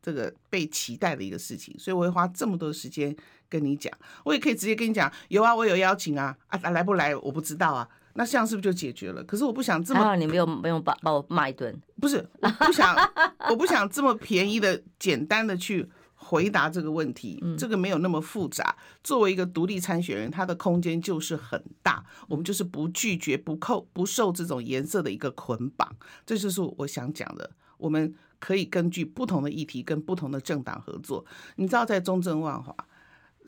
[0.00, 3.14] 这个被期待的一个事情，所以我会花这么多时间
[3.48, 3.92] 跟你讲，
[4.24, 7.88] 我也可以直接跟你讲，有啊，我有邀请啊，啊来不来我不知道啊。
[8.18, 9.22] 那这样是不是就解决了？
[9.22, 12.96] 可是我不想这么，啊、你没有没有把把我骂一顿，不是，我不想，
[13.48, 17.40] 我不想这么便宜的、简单的去回答这个问题。
[17.56, 18.76] 这个没有那么复杂。
[19.04, 22.04] 作为一个独立参选人，他的空间就是很大。
[22.26, 25.88] 我们就是不拒绝、不扣、不受这种颜色的一个捆绑。
[26.26, 27.48] 这就是我想讲的。
[27.76, 31.24] 我们可以根据不同的议题跟不同的政党合作。
[31.54, 32.74] 你知道，在中正万华。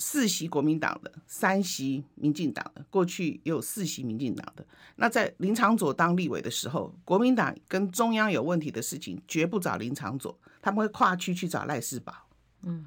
[0.01, 4.67] 四席国民党的，三席民进党的，过去也有四席民进党的。
[4.97, 12.15] 那在林长佐当立委的时候，国民党跟中央有问题的事情，绝不找林长佐，他们会跨区去找赖世宝。
[12.63, 12.87] 嗯，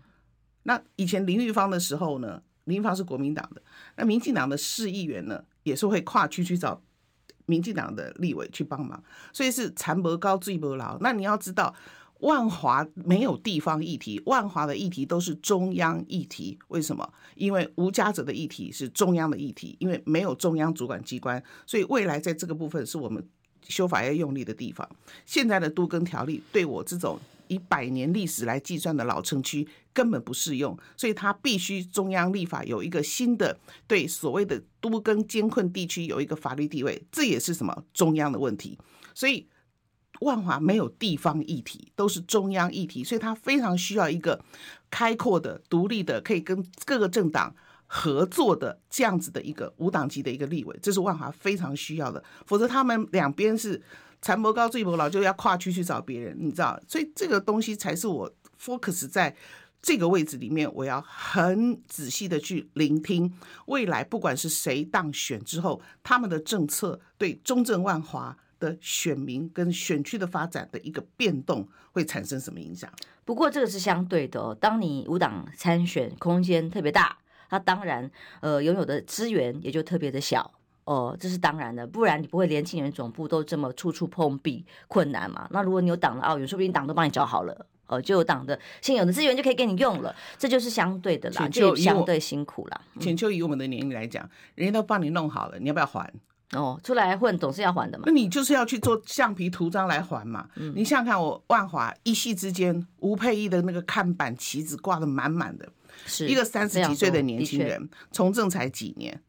[0.63, 3.61] 那以前林玉芳的时候呢，林玉芳是国民党的，
[3.95, 6.81] 那民进党的市议员呢，也是会跨区去找
[7.45, 10.97] 民进党的立委去帮忙，所以是田无高水无流。
[10.99, 11.75] 那你要知道。
[12.19, 16.57] 万华没有地方议题，万华的议题都是中央议题。
[16.69, 17.13] 为什么？
[17.35, 23.27] 因为无家者的议题是中央的议题，因为没有中央主管机关，所以未来在这个部分是我们
[23.67, 24.89] 修法要用力的地方。
[25.25, 38.79] 现在的都更条例对我这种以百年历史来计算的老城区根本不适用，所以它必须中央立法有一个新的对所谓的都更艰困地区有一个法律地位，这也是什么中央的问题，
[39.13, 39.45] 所以。
[40.21, 44.39] 万华没有地方议题，都是中央议题，所以他非常需要一个
[44.89, 47.53] 开阔的、独立的，可以跟各个政党
[47.87, 52.23] 合作的这样子的一个无党籍的一个立委，这是万华非常需要的。
[52.45, 53.81] 否则他们两边是
[54.21, 56.79] 残谋高最谋老，就要跨区去找别人，你知道？
[56.87, 58.31] 所以这个东西才是我
[58.63, 59.35] focus 在
[59.81, 63.33] 这个位置里面，我要很仔细的去聆听
[63.65, 68.37] 未来，不管是谁当选之后，他们的政策对中正万华。
[68.63, 72.89] 的选民跟选区的发展的一个变动会产生什么影响？
[73.25, 74.55] 不过这个是相对的哦。
[74.59, 77.17] 当你无党参选空间特别大，
[77.49, 80.49] 那当然呃拥有的资源也就特别的小
[80.85, 81.85] 哦，这是当然的。
[81.85, 85.47] 不然你不会年轻人总部都这么处处碰壁困难嘛？
[85.51, 92.81] 那如果你有党的奥运，说不定党都帮你找好了哦，就有党的现有的资源就可以给你用了，这就是相对的啦，就相对辛苦啦。
[92.99, 96.11] 浅秋以我们的年龄来讲，人家都帮你弄好了，你要不要还？
[96.53, 98.03] 哦，出来混总是要还的嘛。
[98.07, 100.49] 那你就是要去做橡皮图章来还嘛。
[100.55, 105.67] 嗯，你想想看，我万华一夕之间，吴佩义的那个看板旗子挂的满满的，
[106.05, 109.21] 是一个三十几岁的年轻人，从政才几年，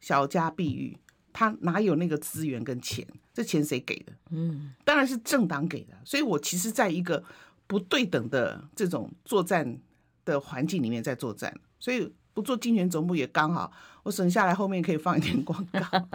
[0.00, 0.98] 小家碧玉，
[1.32, 3.06] 他哪有那个资源跟钱？
[3.34, 4.12] 这钱谁给的？
[4.30, 5.94] 嗯，当然是政党给的。
[6.04, 7.22] 所以我其实在一个
[7.66, 9.78] 不对等的这种作战
[10.24, 12.12] 的环境里面在作战，所以。
[12.32, 13.70] 不做竞选总部也刚好，
[14.02, 15.80] 我省下来后面可以放一点广告。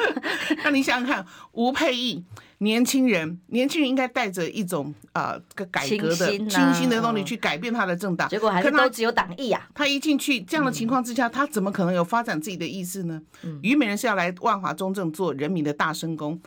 [0.64, 2.24] 那你想想看，吴佩益
[2.58, 9.68] 年轻人，年轻人应该带着一种啊个、呃、改革的清新的动力去改变他的政党，结果还是都只有党意啊。
[9.74, 13.20] 他一进去这样的情况之下，他怎么可能有发展自己的意思呢？
[13.62, 16.40] 虞美人是要来万华中正做人民的大声公，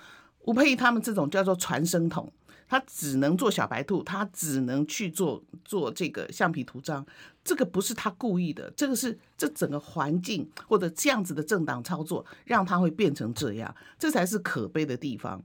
[0.45, 2.31] 吴佩益他们这种叫做传声筒。
[2.73, 7.05] 他只能做小白兔，他只能去做做这个橡皮图章，
[7.43, 15.39] 这个不是他故意的，这个是这整个环境或者这样子的政党操作，让他会变成这样，这才是可悲的地方。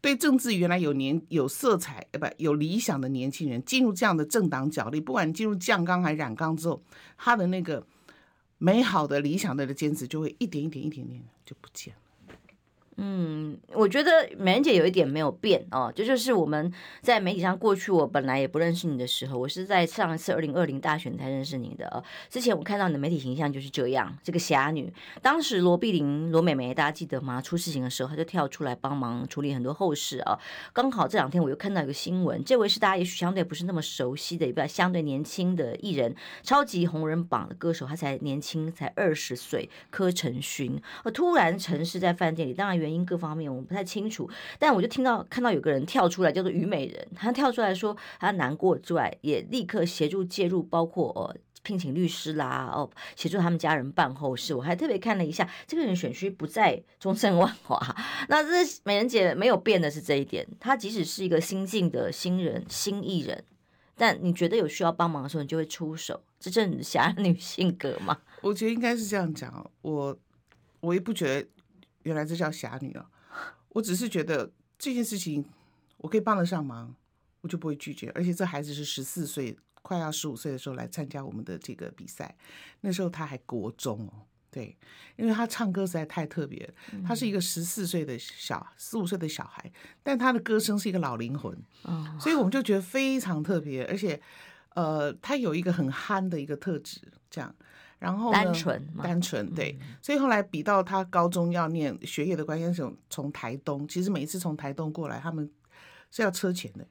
[0.00, 6.82] 对政治原来有年有色彩，不有理想的年轻人进入这样的政党角力，不管进入酱缸还染缸之后，
[7.16, 7.86] 他的那个
[8.58, 12.01] 美好的理想的的坚持就会一点一点一点点就不见了。
[12.98, 22.04] 嗯，我觉得美人姐有一点没有变哦，这就，是我们在媒体上过去，我本来也不认识你的时候，我是在上一次二零二零大选才认识你的哦。
[22.28, 24.92] 之前我看到你的媒体形象就是这样，这个侠女。
[25.22, 27.40] 当时罗碧玲、罗美眉，大家记得吗？
[27.40, 30.38] 出事情的时候，她就跳出来帮忙处理很多后事啊。
[30.74, 40.78] 刚好这两天我又看到一个新闻，这位是大家也许相对不是那么熟悉的，一个相对年轻的艺人，超级红人榜的歌手，他才年轻，才二十岁，柯承勋。
[41.14, 42.81] 突然沉尸在饭店里，当然。
[42.82, 54.52] 原因各方面我们不太清楚，但我就听到看到有个人跳出来叫做虞美人，他跳出来说他难过之外，也立刻协助介入，包括哦聘请律师啦，哦协助他们家人办后事。
[54.52, 57.78] 我还特别看了一下，这个人选区不在中正万华，
[58.28, 63.44] 那这美人姐没有变的是这一点，她即使是一个新进的新人新艺人，
[63.96, 68.18] 但你觉得有需要帮忙的时候，你就会出手，这正侠女性格嘛？
[68.40, 70.18] 我觉得应该是这样讲，我
[70.80, 71.48] 我也不觉得。
[72.02, 73.10] 原来这叫侠女啊！
[73.70, 75.44] 我只是觉得这件事情
[75.98, 76.94] 我可以帮得上忙，
[77.40, 78.10] 我就不会拒绝。
[78.14, 82.36] 而且这孩子是十四岁，快要十五岁的时候来参加我们的这个比赛，
[82.80, 84.26] 那时候他还国中哦。
[84.50, 84.76] 对，
[85.16, 86.68] 因为他唱歌实在太特别，
[87.06, 91.56] 他是一个十四岁的小四五岁的小孩，但他的歌声是一个老灵魂，
[92.20, 94.20] 所以我们就觉得非常特别，而且，
[94.74, 97.56] 呃，他有一个很憨的一个特质，这样，
[98.02, 105.48] 然后单纯，单纯，对，所以后来比到他高中要念学业的关系，从从台东，其实每一次从台东过来，他们
[106.10, 106.84] 是要车钱的。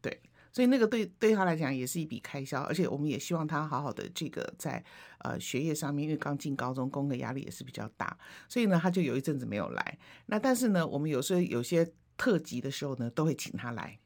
[0.00, 0.20] 对
[0.52, 4.84] 所以那个对对他来讲也是一笔开销，而且我们也希望他好好的这个在
[5.18, 8.16] 呃学业上面，因为刚进高中，功课压力也是比较大，
[8.48, 9.98] 所以呢他就有一阵子没有来。
[10.26, 13.98] 那但是呢，我们有时候有些特辑的时候呢，都会请他来，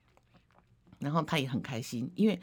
[1.00, 2.40] 然后他也很开心，因为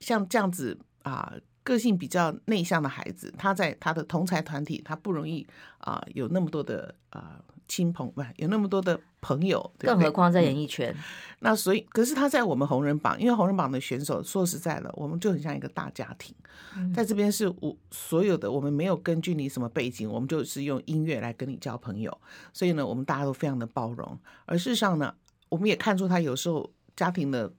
[0.00, 1.34] 像这样子啊。
[1.66, 5.44] 个性比较内向的孩子，他在他的同才团体，他不容易
[5.78, 10.94] 啊、呃，有那么多的啊亲朋，不有那么多的朋友，对对，更何况在演艺圈。
[10.96, 11.02] 嗯、
[11.40, 16.32] 那所以，可是他在我们红人榜，因为红人榜的选手，说实在的，我们就很像一个大家庭，
[16.76, 22.16] 嗯、 在这边是我所有的，我们没有根据你什么背景，我们就是用音乐来跟你交朋友，
[22.52, 24.16] 所以呢，我们大家都非常的包容。
[24.44, 25.12] 而事实上呢，
[25.48, 27.52] 我们也看出他有时候家庭的。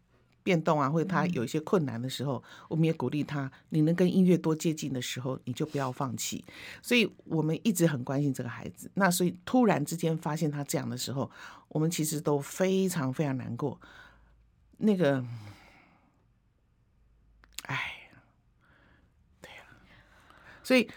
[0.48, 3.52] 变动啊，或者他有一些困难的时候，我们也鼓励他。
[3.68, 6.42] 你能跟音乐多接近的时候，你就不要放弃。
[6.82, 8.90] 所以我们一直很关心这个孩子。
[8.94, 11.30] 那所以突然之间发现他这样的时候，
[11.68, 13.78] 我们其实都非常非常难过。
[14.78, 15.22] 那个，
[17.64, 18.10] 哎，
[19.42, 19.64] 对呀。
[20.64, 20.88] 所以，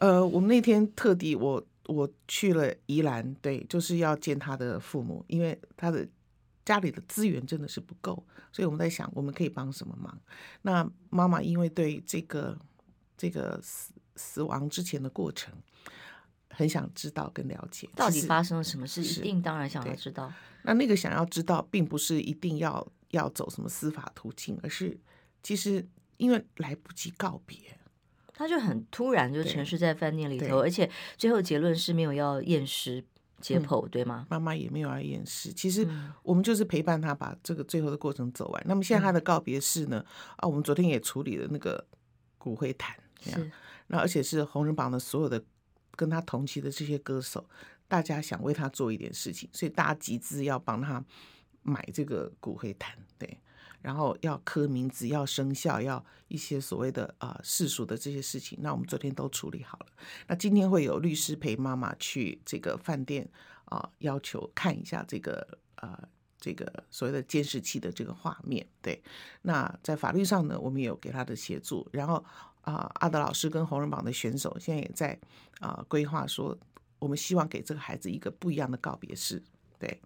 [0.00, 6.06] 呃，我们那天特地我我去了宜兰，对，就是要见他的父母，因为他的。
[6.68, 10.20] 家里的资源真的是不够，所以我们在想，我们可以帮什么忙？
[10.60, 12.58] 那妈妈因为对这个
[13.16, 15.50] 这个死死亡之前的过程
[16.50, 20.30] 很想知道跟了解，到底发生了什么事，一定当然想要知道。
[20.62, 25.00] 那那个想要知道，并不是一定要要走什么司法途径，而是
[25.42, 25.82] 其实
[26.18, 27.56] 因为来不及告别，
[28.34, 33.02] 他就很突然就沉睡在饭店里头，而且最后结论是没有要验尸。
[33.40, 34.26] 解剖、嗯、对吗？
[34.28, 35.88] 妈妈也没有要验尸，其实
[36.22, 38.62] 我们就是陪伴他把这个最后的过程走完。
[38.62, 40.04] 嗯、那么现在他的告别式呢？
[40.36, 41.86] 啊，我们昨天也处理了那个
[42.36, 43.40] 骨灰坛，这样。
[43.40, 43.50] 是
[43.88, 45.42] 那而且是红人榜的所有的
[45.96, 47.48] 跟他同期的这些歌手，
[47.88, 51.02] 大家想为他做一点事情，所以大家集资要帮他
[51.62, 53.38] 买这个骨灰坛，对。
[53.88, 59.86] 然后要刻名字，要生效，要一些所谓的啊世俗的这些事情，那我们昨天都处理好了。
[60.26, 63.26] 那今天会有律师陪妈妈去这个饭店
[63.64, 66.06] 啊，要求看一下这个啊
[66.38, 68.68] 这个所谓的监视器的这个画面。
[68.82, 69.02] 对，
[69.40, 71.88] 那在法律上呢，我们也有给他的协助。
[71.90, 72.22] 然后
[72.60, 75.18] 啊，阿德老师跟红人榜的选手现在也在
[75.60, 76.54] 啊规划说，
[76.98, 79.42] 我们希望给这个孩子一个不一样的告别式。
[79.78, 79.98] 对。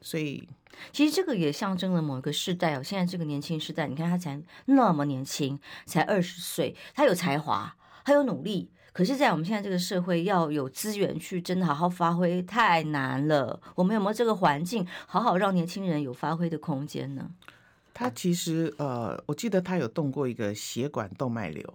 [0.00, 0.48] 所以，
[0.92, 2.82] 其实这个也象征了某一个世代哦。
[2.82, 8.70] 现在这个年轻世代，你看他才那么年轻，才二十岁，他有才华，他有努力。
[8.92, 13.60] 可是，在我们现在这个社会，要有资源去真的好好发挥，太难了。
[13.76, 17.30] 我们有没有这个环境，好好让年轻人有发挥的空间呢？
[17.94, 21.74] 他其实呃，我记得他有动过一个血管动脉瘤。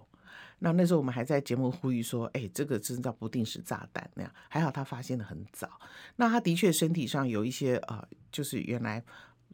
[0.60, 4.32] 那那时候我们还在节目呼吁说，哎，这个真叫不定时炸弹那样。
[4.48, 5.68] 还好他发现的很早。
[6.16, 9.04] 那他的确身体上有一些啊、呃，就是原来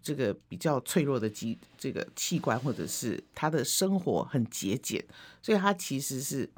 [0.02, 5.04] 这个比较脆弱的机这个器官，或者是他的生活很节俭，
[5.42, 6.48] 所以他其实是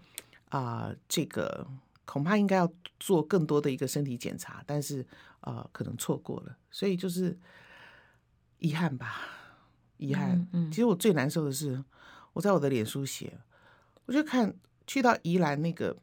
[0.50, 1.66] 啊、呃，这个
[2.04, 5.00] 恐怕应该要做更多的一个身体检查，但是
[5.40, 7.38] 啊、呃，可能错过了，所以就是
[8.58, 9.22] 遗憾吧，
[9.96, 10.32] 遗憾。
[10.52, 11.82] 嗯，嗯其实我最难受的是，
[12.34, 13.32] 我在我的脸书写。
[14.06, 14.54] 我就看
[14.86, 15.96] 去到宜兰那个，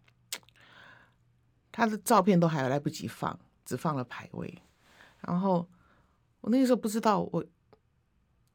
[1.72, 4.62] 他的照片都还来不及放，只放了牌位。
[5.22, 5.70] 然后
[6.42, 7.46] 我那个时候不知道我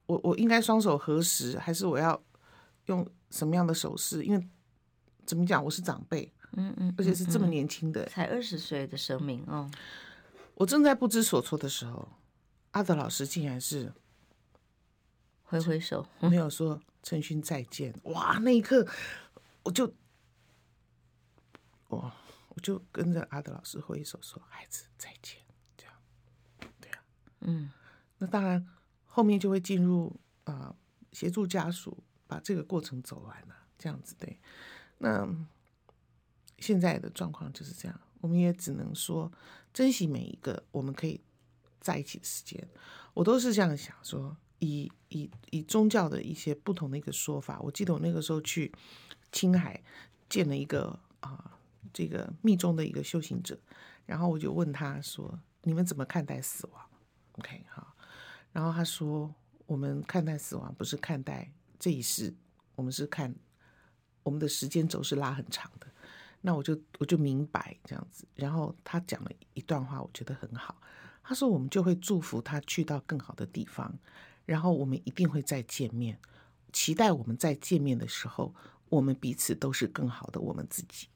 [0.06, 2.20] 我我应该双手合十，还是我要
[2.86, 4.24] 用什么样的手势？
[4.24, 4.48] 因为
[5.26, 9.70] 怎么讲，我是长辈，嗯嗯，嗯，而且是这么年轻的，才二十岁的生命哦。
[10.54, 12.08] 我正在不知所措的时候，
[12.70, 13.92] 阿德老师竟然是
[15.42, 17.94] 挥挥手，没有说陈勋再见。
[18.04, 18.86] 哇，那一刻。
[19.64, 19.92] 我就，
[21.88, 22.12] 我
[22.50, 25.40] 我就跟着阿德老师挥手说：“孩子再见。”
[25.74, 25.94] 这样，
[26.80, 27.02] 对啊，
[27.40, 27.72] 嗯，
[28.18, 28.68] 那当然
[29.06, 30.76] 后面就会进入啊、呃，
[31.12, 34.38] 协助家属把这个过程走完了，这样子对。
[34.98, 35.26] 那
[36.58, 39.32] 现在的状况就是这样，我们也只能说
[39.72, 41.18] 珍惜每一个我们可以
[41.80, 42.68] 在一起的时间。
[43.14, 47.58] 我都是这样想说，以以以宗教的一些不同的一个说法。
[47.60, 48.70] 我记得我那个时候去。
[49.34, 49.82] 青海
[50.28, 51.58] 见了一个啊，
[51.92, 53.58] 这个密宗的一个修行者，
[54.06, 56.80] 然后我就问他说：“你们怎么看待死亡
[57.32, 57.94] ？”OK 哈，
[58.52, 59.34] 然后他说
[59.66, 62.32] ：“我们看待死亡不是看待这一世，
[62.76, 63.34] 我们是看
[64.22, 65.88] 我们的时间轴是拉很长的。
[66.40, 68.24] 那我就我就明白这样子。
[68.36, 70.80] 然后他讲了一段话，我觉得很好。
[71.24, 73.98] 他说：“我们就会祝福他去到更好的地方，
[74.44, 76.20] 然后我们一定会再见面，
[76.70, 78.54] 期待我们再见面的时候，
[78.94, 81.08] 我们彼此都是更好的我们自己。”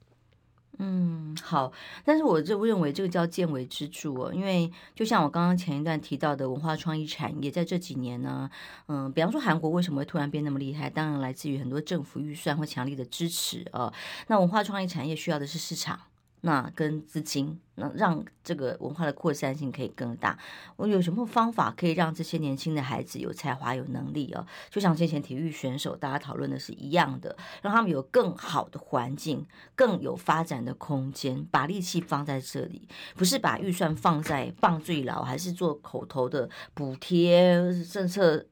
[0.80, 1.72] 嗯，好，
[2.04, 8.48] 但是我就认为这个叫见微知著哦，因为就像我刚刚前一段提到的文化创意产业，在这几年呢，
[8.86, 13.92] 嗯，比方说韩国为什么会突然变那么厉害，当然来自于很多政府预算或强力的支持哦。
[14.28, 15.98] 那文化创意产业需要的是市场。
[16.42, 20.38] 那跟资金，那让这个文化的扩散性可以更大。
[20.76, 24.46] 我有什么方法可以让这些年轻的孩子有才华、有能力哦？
[24.70, 38.46] 就像之前体育选手大家讨论的是一样的，让他们有更好的环境、更有发展的空间，把力气放在这里，不是把预算放在棒最老，还是做口头的补贴政策。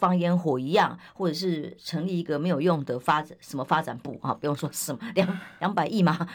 [0.00, 4.32] 放烟火一样，或者是成立一个没有用的发展什么发展部啊？
[4.32, 6.26] 不用说什么两两百亿嘛，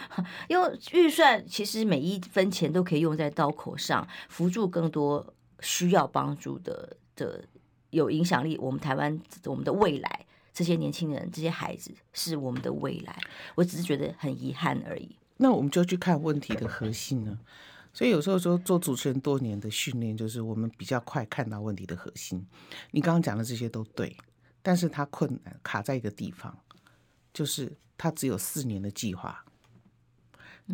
[0.47, 7.43] 因为预算其实每一分钱都可以用在刀口上，扶助更多需要帮助的的
[7.89, 8.55] 有影响力。
[8.59, 13.17] 我们台湾我们的未来，这些年轻人这些孩子是我们的未来。
[13.55, 15.17] 我只是觉得很遗憾而已。
[15.37, 17.37] 那我们就去看问题的核心呢？
[17.95, 22.45] 所以有时候说做主持人多年的训练，就是我们比较快看到问题的核心。
[22.91, 24.15] 你刚刚讲的这些都对，
[24.61, 26.55] 但是他困难卡在一个地方，
[27.33, 29.45] 就是他只有四年的计划。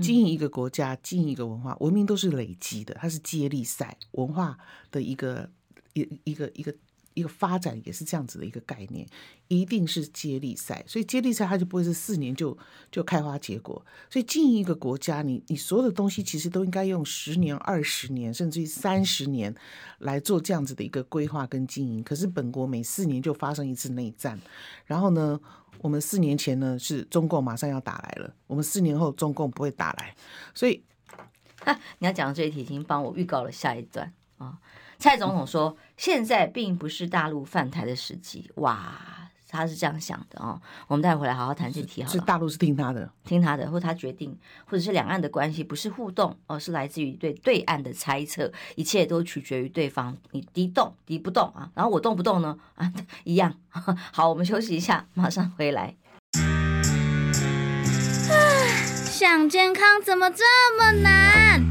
[0.01, 4.57] 经营一个国家，经营一个文化，文明都是累积的，它是接力赛，文化
[4.89, 5.49] 的一个
[5.93, 6.75] 一一个一个。
[7.21, 9.07] 一个发展也是这样子的一个概念，
[9.47, 12.57] 一定是接力赛，所以接力赛它就不会是四年就
[12.91, 13.85] 就开花结果。
[14.09, 19.55] 所以经营一个国家，你你所有的东西其实都应该用十年、二十年，甚至于三十年
[19.99, 22.03] 来做这样子的一个规划跟经营。
[22.03, 24.39] 可是本国每四年就发生一次内战，
[24.85, 25.39] 然后呢，
[25.79, 30.15] 我们四年前呢是中共马上要打来了，我们四年后中共不会打来，
[30.53, 30.83] 所以，
[31.99, 34.57] 你要讲的这一题已经帮我预告了下一段啊。
[35.01, 39.01] 蔡总统说：“现在并不是大陆犯台的时机。”哇，
[39.49, 40.61] 他是这样想的哦。
[40.85, 42.13] 我们待会回来好好谈这题好了。
[42.13, 48.51] 是大陆是听他的，听他的，或他决定，或者是两岸的关系不是互动，而是来自于对对岸的猜测。
[48.75, 51.71] 一切都取决于对方，你敌动敌不动啊？
[51.73, 52.55] 然后我动不动呢？
[52.75, 52.93] 啊，
[53.25, 53.55] 一样。
[54.13, 55.95] 好，我们休息一下，马上回来。
[59.07, 60.43] 想健康怎么这
[60.77, 61.70] 么难？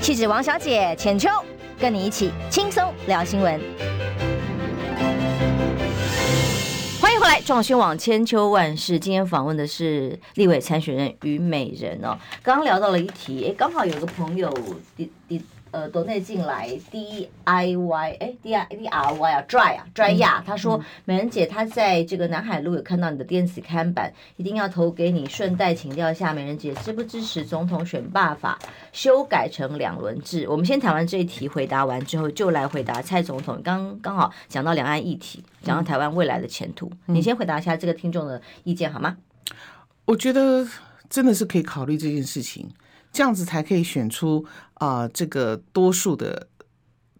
[0.00, 1.28] 气质王小姐浅秋。
[1.80, 3.52] 跟你一起轻松聊新闻，
[7.00, 8.98] 欢迎回来，壮宣网千秋万事。
[8.98, 12.18] 今天访问的是立委参选人虞美人哦。
[12.42, 14.52] 刚刚聊到了一题，哎，刚好有个朋友，
[15.70, 20.42] 呃，抖内进来 D I Y 哎 D I D R Y 啊，dry 啊，dry 呀。
[20.46, 25.26] 他说，美人姐，她在这个南海路有看到你的电子看板，一定要投给你。
[25.26, 28.58] 顺带请教一下，美人姐支不支持总统选罢法
[28.92, 30.48] 修改成两轮制？
[30.48, 33.60] 我们先谈完这一题，回答完之后就来回答蔡总统。
[33.62, 39.16] 刚刚好讲到两岸议题，讲到台湾未来的前途，嗯、你先回答一下这个听众的意见好吗？
[40.04, 40.66] 我觉得
[41.10, 42.68] 真的是可以考虑这件事情。
[43.12, 44.44] 这样子才可以选出
[44.74, 46.48] 啊、呃，这个多数的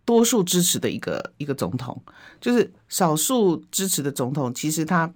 [0.05, 2.01] 多数支持的一个一个总统，
[2.41, 4.53] 就是少数支持的总统。
[4.55, 5.13] 其实他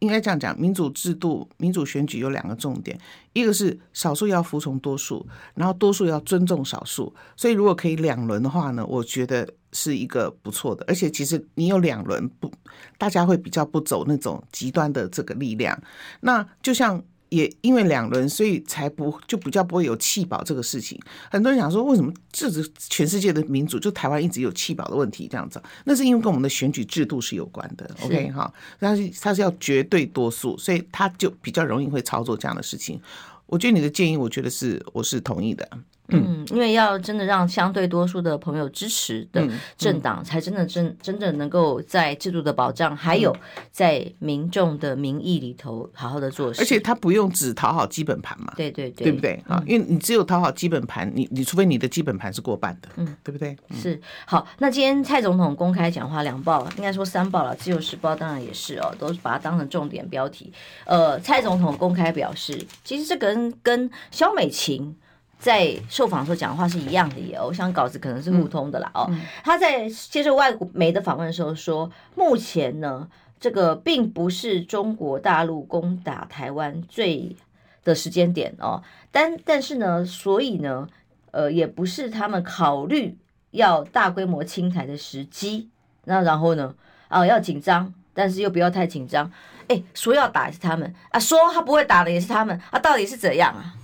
[0.00, 2.98] 应该这样讲，民主制度、民主选举有两个重点，
[3.32, 7.12] 一个是少数要服从多数，然后多数要尊重少数。
[7.36, 10.84] 所以如果可以两轮的话呢，我觉得是一个不错的。
[10.86, 12.52] 而且其实你有两轮不，
[12.96, 15.80] 大家会比较不走那种极端的这个力量。
[16.20, 17.02] 那就像。
[17.30, 20.98] 也因为两轮，所以才不就比较不会有弃保这个事情。
[21.30, 25.62] 很多人想说，为什么这是全世界的民主，就台湾一直有弃保的问题这样子？
[25.84, 27.90] 那是因为跟我们的选举制度是有关的。
[28.02, 33.00] OK 哈，但是它是要绝对多数，所以他就比较容易会操作这样的事情。
[33.46, 35.68] 我觉得你的建议，我觉得是我是同意的。
[36.10, 39.46] 嗯，因为要真的让相对多数的朋友支持的
[39.76, 43.36] 政党，才真的真真的能够在制度的保障，还有
[43.70, 46.62] 在民众的民意里头好好的做事。
[46.62, 49.62] 而且他不用只讨好基本盘嘛，对对对，对不对啊？
[49.66, 53.54] 因为你只有讨好基本盘，你你除非你的基本盘是过半的，嗯，对不对？
[53.74, 54.48] 是好。
[54.58, 60.50] 那今天蔡总统公开讲话，两报应该说三报了，《自由时报》当然也是哦，都是把它当成重点标题。
[60.86, 64.96] 呃，蔡总统公开表示，其实这个跟跟萧美琴。
[65.38, 68.90] 在受访的时候讲话是一样的耶，我想稿子可能是互通的啦。
[68.94, 69.08] 哦，
[69.44, 73.08] 他在接受外媒的访问的时候说，目前呢，
[73.38, 77.36] 这个并不是中国大陆攻打台湾最
[77.84, 78.82] 的时间点哦，
[79.12, 80.88] 但但是呢，所以呢，
[81.30, 83.16] 呃，也不是他们考虑
[83.52, 85.68] 要大规模清台的时机。
[86.04, 86.74] 那然后呢，
[87.06, 89.30] 啊，要紧张，但是又不要太紧张。
[89.68, 93.74] 哎，说要打也是他们啊，说他不会打的也是他们啊，到底是怎样啊？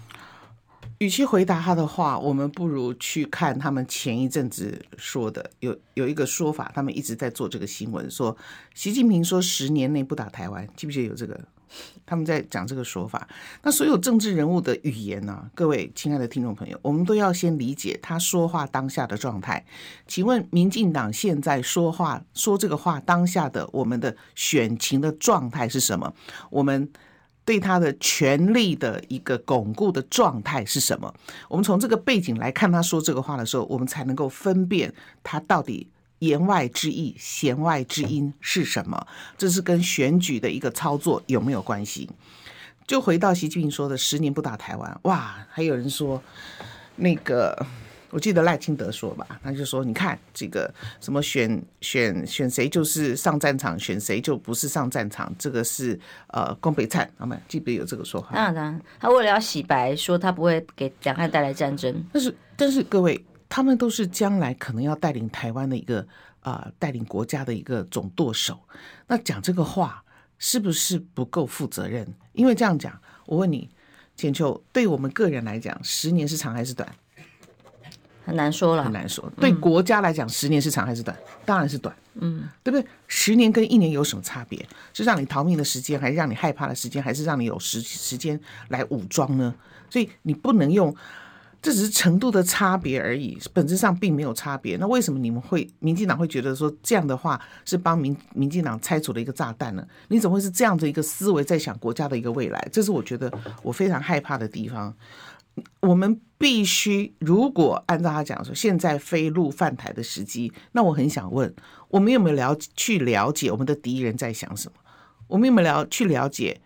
[0.99, 5.51] 与其回答他的话，我们不如去看他们前一阵子说的。
[5.61, 8.37] 有有一个说法，他们一直在做这个新闻，说
[8.75, 11.39] 习近平说十年内不打台湾，记不记得有这个？
[12.07, 13.27] 他们在讲这个说法。
[13.63, 19.65] 那所有政治人物的语言呢、各位亲爱的听众朋友，我们都要先理解他说话当下的状态。
[20.07, 26.15] 请问民进党现在说话说这个话当下的我们的选情的状态是什么？
[26.51, 26.89] 我们。
[27.45, 31.15] 对他的权力的一个巩固的状态是什么？
[31.49, 34.93] 我们从这个背景来看，他说这个话的时候，我们才能够分辨
[35.23, 35.89] 他到底
[36.21, 39.07] 言外之意、弦外之音是什么。
[39.37, 42.09] 这是跟选举的一个操作有没有关系？
[42.87, 46.23] 就回到习近平说的“十年不打台湾”，哇，还有人说
[46.97, 47.67] 那个。
[48.15, 55.99] 我记得赖清德说吧，他就说：“你看这个什么选选选谁就是上战场，选谁就不是上战场，这个是
[56.29, 57.11] 呃公北菜。
[57.19, 57.37] 他们？
[57.49, 58.29] 记不记得有这个说法？
[58.33, 61.93] 当然，他为了要洗白，说他不会给两岸带来战争。
[62.13, 65.99] 但是，但是各位，他们都是将来可能要带领台湾的一个
[66.39, 68.61] 啊、呃，带领国家的一个总舵手。
[69.09, 70.05] 那讲这个话
[70.39, 72.07] 是不是不够负责任？
[72.33, 72.97] 因为这样讲，
[73.27, 73.69] 我问你，
[74.15, 76.89] 浅秋，对我们个人来讲，十年是长还是短？”
[78.25, 79.31] 很难说了，很难说。
[79.39, 81.17] 对国家来讲，十年是长还是短？
[81.45, 82.87] 当然是短，嗯，对不对？
[83.07, 84.67] 十年跟一年有什么差别？
[84.95, 89.55] 是让你逃命的时间，还是让你害怕的时间，还是让你有时时间来武装呢？
[89.91, 90.95] 所以你不能用，
[91.61, 94.77] 这只是程度的差别而已，本质上并没有差别。
[94.79, 99.87] 那为什么你们会，民进党会觉得说这样的话是帮民民进党拆除了一个炸弹呢？
[100.09, 102.69] 你怎么会是这样的一个思维在想国家的一个未来？
[102.73, 103.31] 这是我觉得
[103.63, 104.93] 我非常害怕的地方。
[105.81, 111.55] 我们必须，如果按照他讲说，现在飞入犯台的时机，那我很想问，
[111.89, 114.79] 我们有没有了去了解我们的敌人在想什么？
[115.29, 116.61] 我们有没有了去了解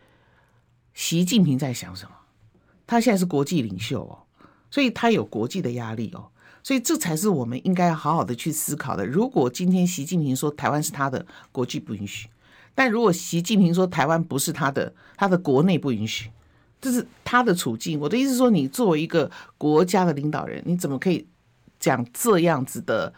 [0.94, 2.12] 习近平在想什么？
[2.86, 4.24] 他现在是国际领袖哦，
[4.70, 6.30] 所以他有国际的压力哦，
[6.62, 9.06] 所以这才是我们应该要好好的去思考的。
[9.06, 12.28] 如果今天习近平说台湾是他的，国际不允许；
[12.74, 16.30] 但如果习近平说台湾不是他的，他的国内不允许。
[16.80, 17.98] 这是他的处境。
[17.98, 21.26] 我的意思是说，你作为一个国家的领导人，你怎么可以
[21.80, 23.12] 讲这样子的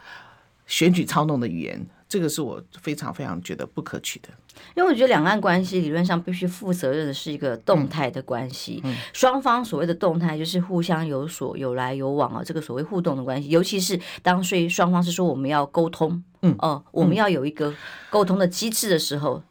[0.67, 1.87] 选举操弄的语言？
[2.09, 4.29] 这个是我非常非常觉得不可取的。
[4.75, 8.83] 因为我觉得两岸关系理论上必须负责任的是一个动态的关系，
[9.13, 17.73] 双方所谓的动态就是互相有所有来有往啊，这个所谓互动的关系，尤其是当所以双方是说我们要沟通，嗯哦，我们要有一个
[18.11, 19.43] 沟通的机制的时候。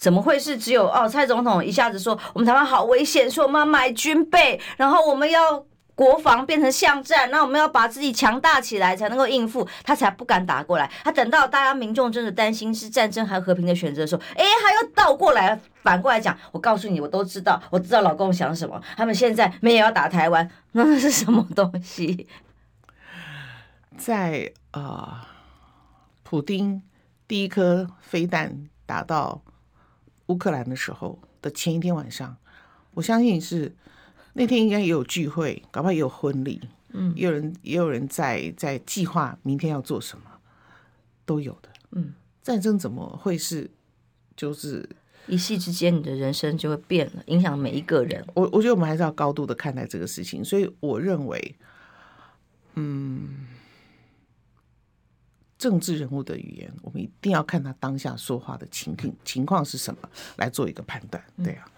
[0.00, 1.06] 怎么会是只有哦？
[1.06, 5.62] 蔡总统一下子说我们台湾好危险，说我们要买军备，然后我们要
[5.94, 10.90] 国防变成巷战，那我们要把自己强大起来才能够应付，他才不敢打过来。
[11.04, 16.34] 他等到大家民众真的担心是战争还是和平的选择的时候，哎，还要倒过来反过来讲。
[16.50, 18.80] 我告诉你，我都知道，我知道老公想什么。
[18.96, 22.26] 他们现在没有要打台湾，那是什么东西？
[23.98, 25.20] 在啊、呃，
[26.22, 26.82] 普丁
[27.28, 29.42] 第一颗飞弹打到。
[30.30, 32.36] 乌克兰的时候的前一天晚上，
[32.94, 33.74] 我相信是
[34.34, 36.60] 那天应该也有聚会，搞不好也有婚礼，
[36.92, 40.24] 嗯，也有人也有人在在计划明天要做什么，
[41.26, 43.68] 都有的，嗯，战争怎么会是
[44.36, 44.88] 就是
[45.26, 48.24] 一夕之间你的人生就会变了，影响每一个人。
[48.34, 51.56] 我我觉得我们还是要高度的看待这个事情，所以我认为，
[52.76, 53.46] 嗯。
[55.60, 60.08] 政治人物的语言，我们一定要看他当下说话的情境情况是什么，
[60.38, 61.22] 来做一个判断。
[61.44, 61.70] 对啊，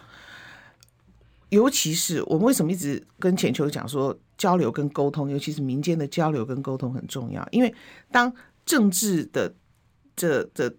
[1.49, 7.75] 尤其是我们为什么一直跟浅秋讲说交流跟沟通，尤其是民间的交流跟沟通很重要，因为
[8.13, 8.33] 当
[8.65, 9.53] 政治的
[10.15, 10.73] 这这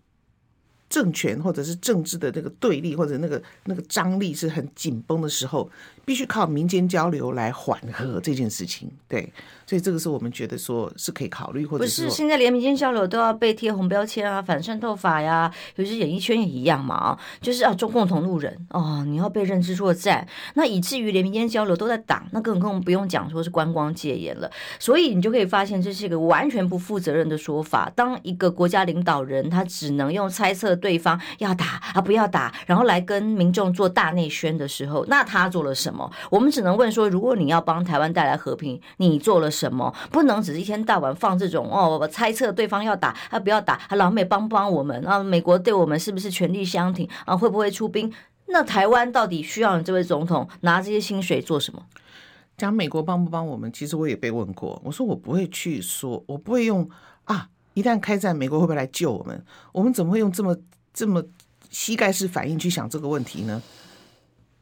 [0.94, 5.68] 政权或者是政治的这个对立或者那个那个张力是很紧绷的时候，
[6.06, 8.88] 必须靠民间交流来缓和这件事情。
[9.08, 9.28] 对，
[9.66, 24.52] 所以这个是我们觉得说是可以考虑，或者是不是现在连民间交流都要被贴红标签啊，反渗透法呀，尤其是演艺圈也一样嘛啊，就是啊中共同路人哦，你要被认知作战，那以至于连民间交流都在挡，那更更不用讲说是观光戒严了。
[24.78, 27.92] 所以你就可以发现，这是一个完全不负责任的说法。
[27.96, 36.12] 当一个国家领导人，他只能用猜测对方要打啊不要打，然后来跟民众做大内宣的时候，那他做了什么？
[36.30, 39.96] 我们只能问说，如果你要帮台湾带来和平，你做了什么？
[40.12, 47.38] 不能只是一天到晚放这种哦，我猜测对方要打啊不要打，啊老美帮不帮我们啊，美国对我们是不是全力相挺啊？
[47.38, 48.12] 会不会出兵？
[48.48, 51.82] 那台湾到底需要你这位总统拿这些薪水做什么？
[52.58, 53.72] 讲美国帮不帮我们？
[53.72, 56.90] 其实我也被问过，我说我不会去说，我不会用
[57.24, 57.48] 啊。
[57.76, 59.44] 一旦开战，美国会不会来救我们？
[59.72, 60.56] 我们怎么会用这么
[60.94, 61.24] 这么
[61.70, 63.62] 膝盖式反应去想这个问题呢？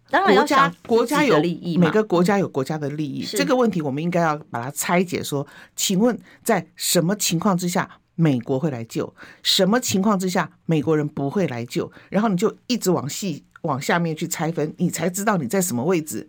[0.09, 3.25] 当然要想国家有利益，每个国家有国家的利益。
[3.25, 5.23] 这个问题我们应该要把它拆解。
[5.23, 9.13] 说，请问在什么情况之下美国会来救？
[9.41, 11.89] 什么情况之下美国人不会来救？
[12.09, 16.27] 然后你就一直往细往下面去拆分，你才知道你在什么位置。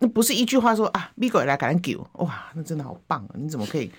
[0.00, 3.30] 那不是一句话说啊，美国来赶紧救，哇，那真的好棒啊！
[3.34, 3.90] 你怎么可以？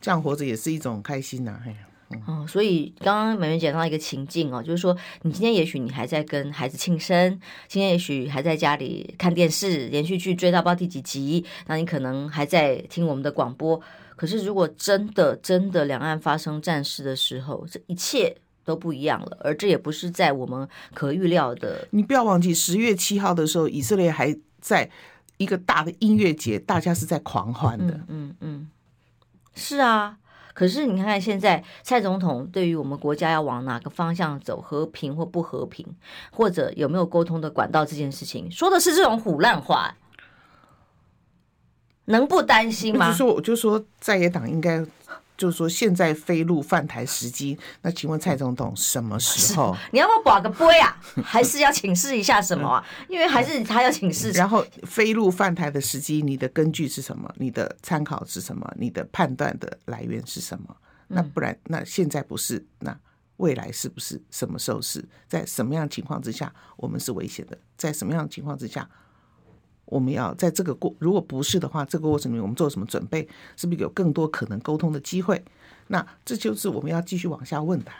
[0.00, 1.76] 这样活着也是一种开心呐、啊，哎呀，
[2.10, 13.80] 嗯，哦、所以刚刚美伶讲到一个情境哦，就是说你今天也许你还在跟孩子庆生，今天也许还在家里看电视，连续剧追到不知道第几集，那你可能还在听我们的广播。
[14.16, 21.86] 可是如果真的真的两岸发生战事的时候，这一切都不一样了，而这也不是在我们可预料的。
[21.90, 24.90] 你不要忘记十月七号的时候，以色列还在
[25.36, 28.36] 一个大的音乐节，大家是在狂欢的，嗯嗯。
[28.40, 28.70] 嗯
[29.54, 30.16] 是啊，
[30.58, 35.86] 可是你看看现在蔡总统对于我们国家要往哪个方向走，和平或不和平，
[36.32, 39.94] 或者有没有沟通的管道这件事情，说的是这种虎烂话，
[42.06, 43.08] 能不担心吗？
[43.08, 44.84] 就说我就说在野党应该。
[45.38, 49.74] 就是说，现在飞入犯台时机，那请问蔡总统什么时候？
[49.92, 50.94] 你要不要挂个杯啊？
[51.24, 52.84] 还是要请示一下什么啊？
[53.08, 54.32] 因为还是他要请示。
[54.32, 57.32] 然后飞入犯台的时机，你的根据是什么？
[57.38, 58.68] 你的参考是什么？
[58.76, 60.76] 你的判断的来源是什么？
[61.06, 62.94] 那不然，那现在不是，那
[63.36, 64.20] 未来是不是？
[64.32, 65.02] 什么时候是？
[65.28, 67.56] 在什么样情况之下，我们是危险的？
[67.76, 68.88] 在什么样情况之下？
[69.88, 73.26] 我们要在这个过，如果不是的话，这个过程里面我们做什么准备？
[73.56, 75.42] 是不是有更多可能沟通的机会？
[75.88, 77.90] 那这就是我们要继续往下问的。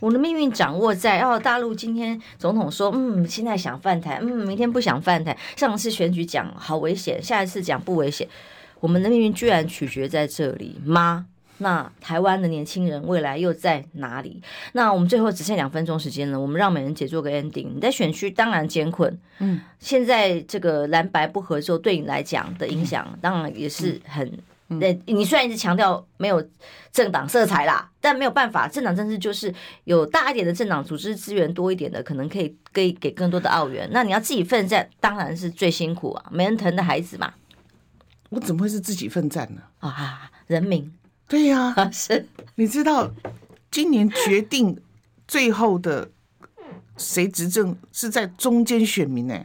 [0.00, 5.36] 我的命运掌握在哦，大陆今天总统说，嗯，现在想犯台，嗯，明天不想犯台。
[5.56, 8.28] 上次选举讲好危险，下一次讲不危险。
[8.80, 11.26] 我们的命运居然取决在这里吗？
[11.58, 14.42] 那台湾的年轻人未来又在哪里？
[14.72, 17.68] 那我们最后只剩两分钟时间了，我们让美人姐做个 ending。
[17.74, 24.38] 你在选区当然艰困，嗯，现在这个蓝白不合作对你来讲的影响，当然也是很。
[24.70, 26.46] 那、嗯、你虽然一直强调没有
[26.92, 29.52] 政党色彩啦，但没有办法，政党政治就是
[29.84, 33.88] 有大一点的政党组织资源多一点的，可能可以给给更多的澳元。
[33.92, 37.32] 那你要自己奋战，当然是最辛苦啊，没人疼的孩子嘛。
[38.28, 39.62] 我怎么会是自己奋战呢？
[39.78, 40.92] 啊，人民。
[41.28, 43.12] 对呀、啊， 是，你知道，
[43.70, 44.80] 今年决定
[45.28, 46.10] 最后的
[46.96, 49.38] 谁执政是在中间选民呢？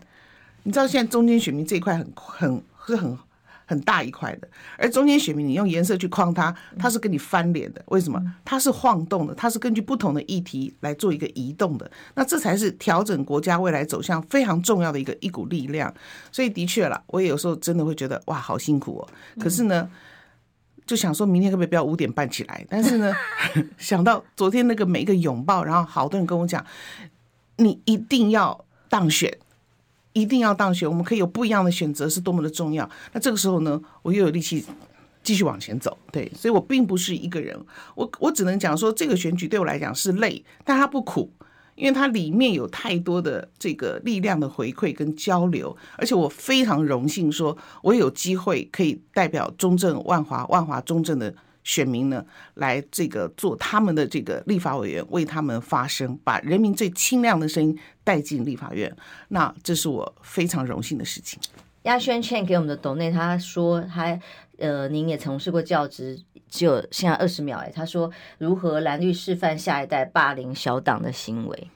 [0.63, 3.17] 你知道现在中间选民这一块很很是很
[3.65, 7.83] 很大一块的，而中间选民你用颜色去框它，它是跟你翻脸的。
[7.87, 8.17] 为什么？
[8.45, 11.91] 它是晃动的，它是根据不同的议题来做一个移动的。
[12.15, 15.93] 那这才是调整国家未来走向非常重要的一个一股力量。
[16.31, 19.07] 所以的确了，我也有时候真的会觉得哇，好辛苦哦。
[19.37, 19.89] 可是呢。
[20.85, 22.65] 就想说明天可不可以不要五点半起来？
[22.69, 23.13] 但是呢，
[23.77, 26.65] 想到昨天那个每一个拥抱，然后好多人跟我讲，
[27.57, 29.37] 你一定要当选，
[30.13, 32.89] 一定要当选，我们可以有不一样的选择，是多么的重要。
[33.11, 34.65] 那这个时候呢，我又有力气
[35.23, 35.97] 继续往前走。
[36.11, 37.57] 对，所以我并不是一个人，
[37.95, 41.31] 我我只能讲说，这个选举对我来讲是累，但它不苦。
[41.75, 58.93] 因为它里面有太多的这个力量的回馈跟交流，而且我非常荣幸说，我有机会可以代表中正万华万华中正的选民呢，来这个做他们的这个立法委员，为他们发声，把人民最清亮的声音带进立法院。
[59.29, 61.39] 那这是我非常荣幸的事情。
[61.83, 64.17] 亚轩倩给我们的董内，他说他
[64.63, 66.19] 呃，您也从事过教职。
[66.49, 71.69] 只有现在二十秒哎，他说如何蓝绿示范下一代霸凌小党的行为，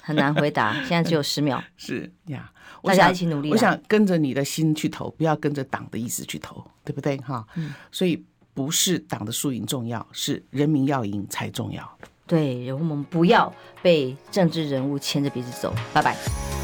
[0.00, 0.74] 很难回答。
[0.84, 3.50] 现在只有十秒， 是呀，大家一起努力。
[3.50, 7.16] 我想跟着你的心去投，不要跟着党的意思去投，对不对？
[7.18, 8.22] 哈，嗯，所以
[8.52, 11.98] 不是党的输赢重要，是人民要赢才重要。
[12.26, 15.74] 对，然后我们不要被政治人物牵着鼻子走。
[15.94, 16.59] 拜拜。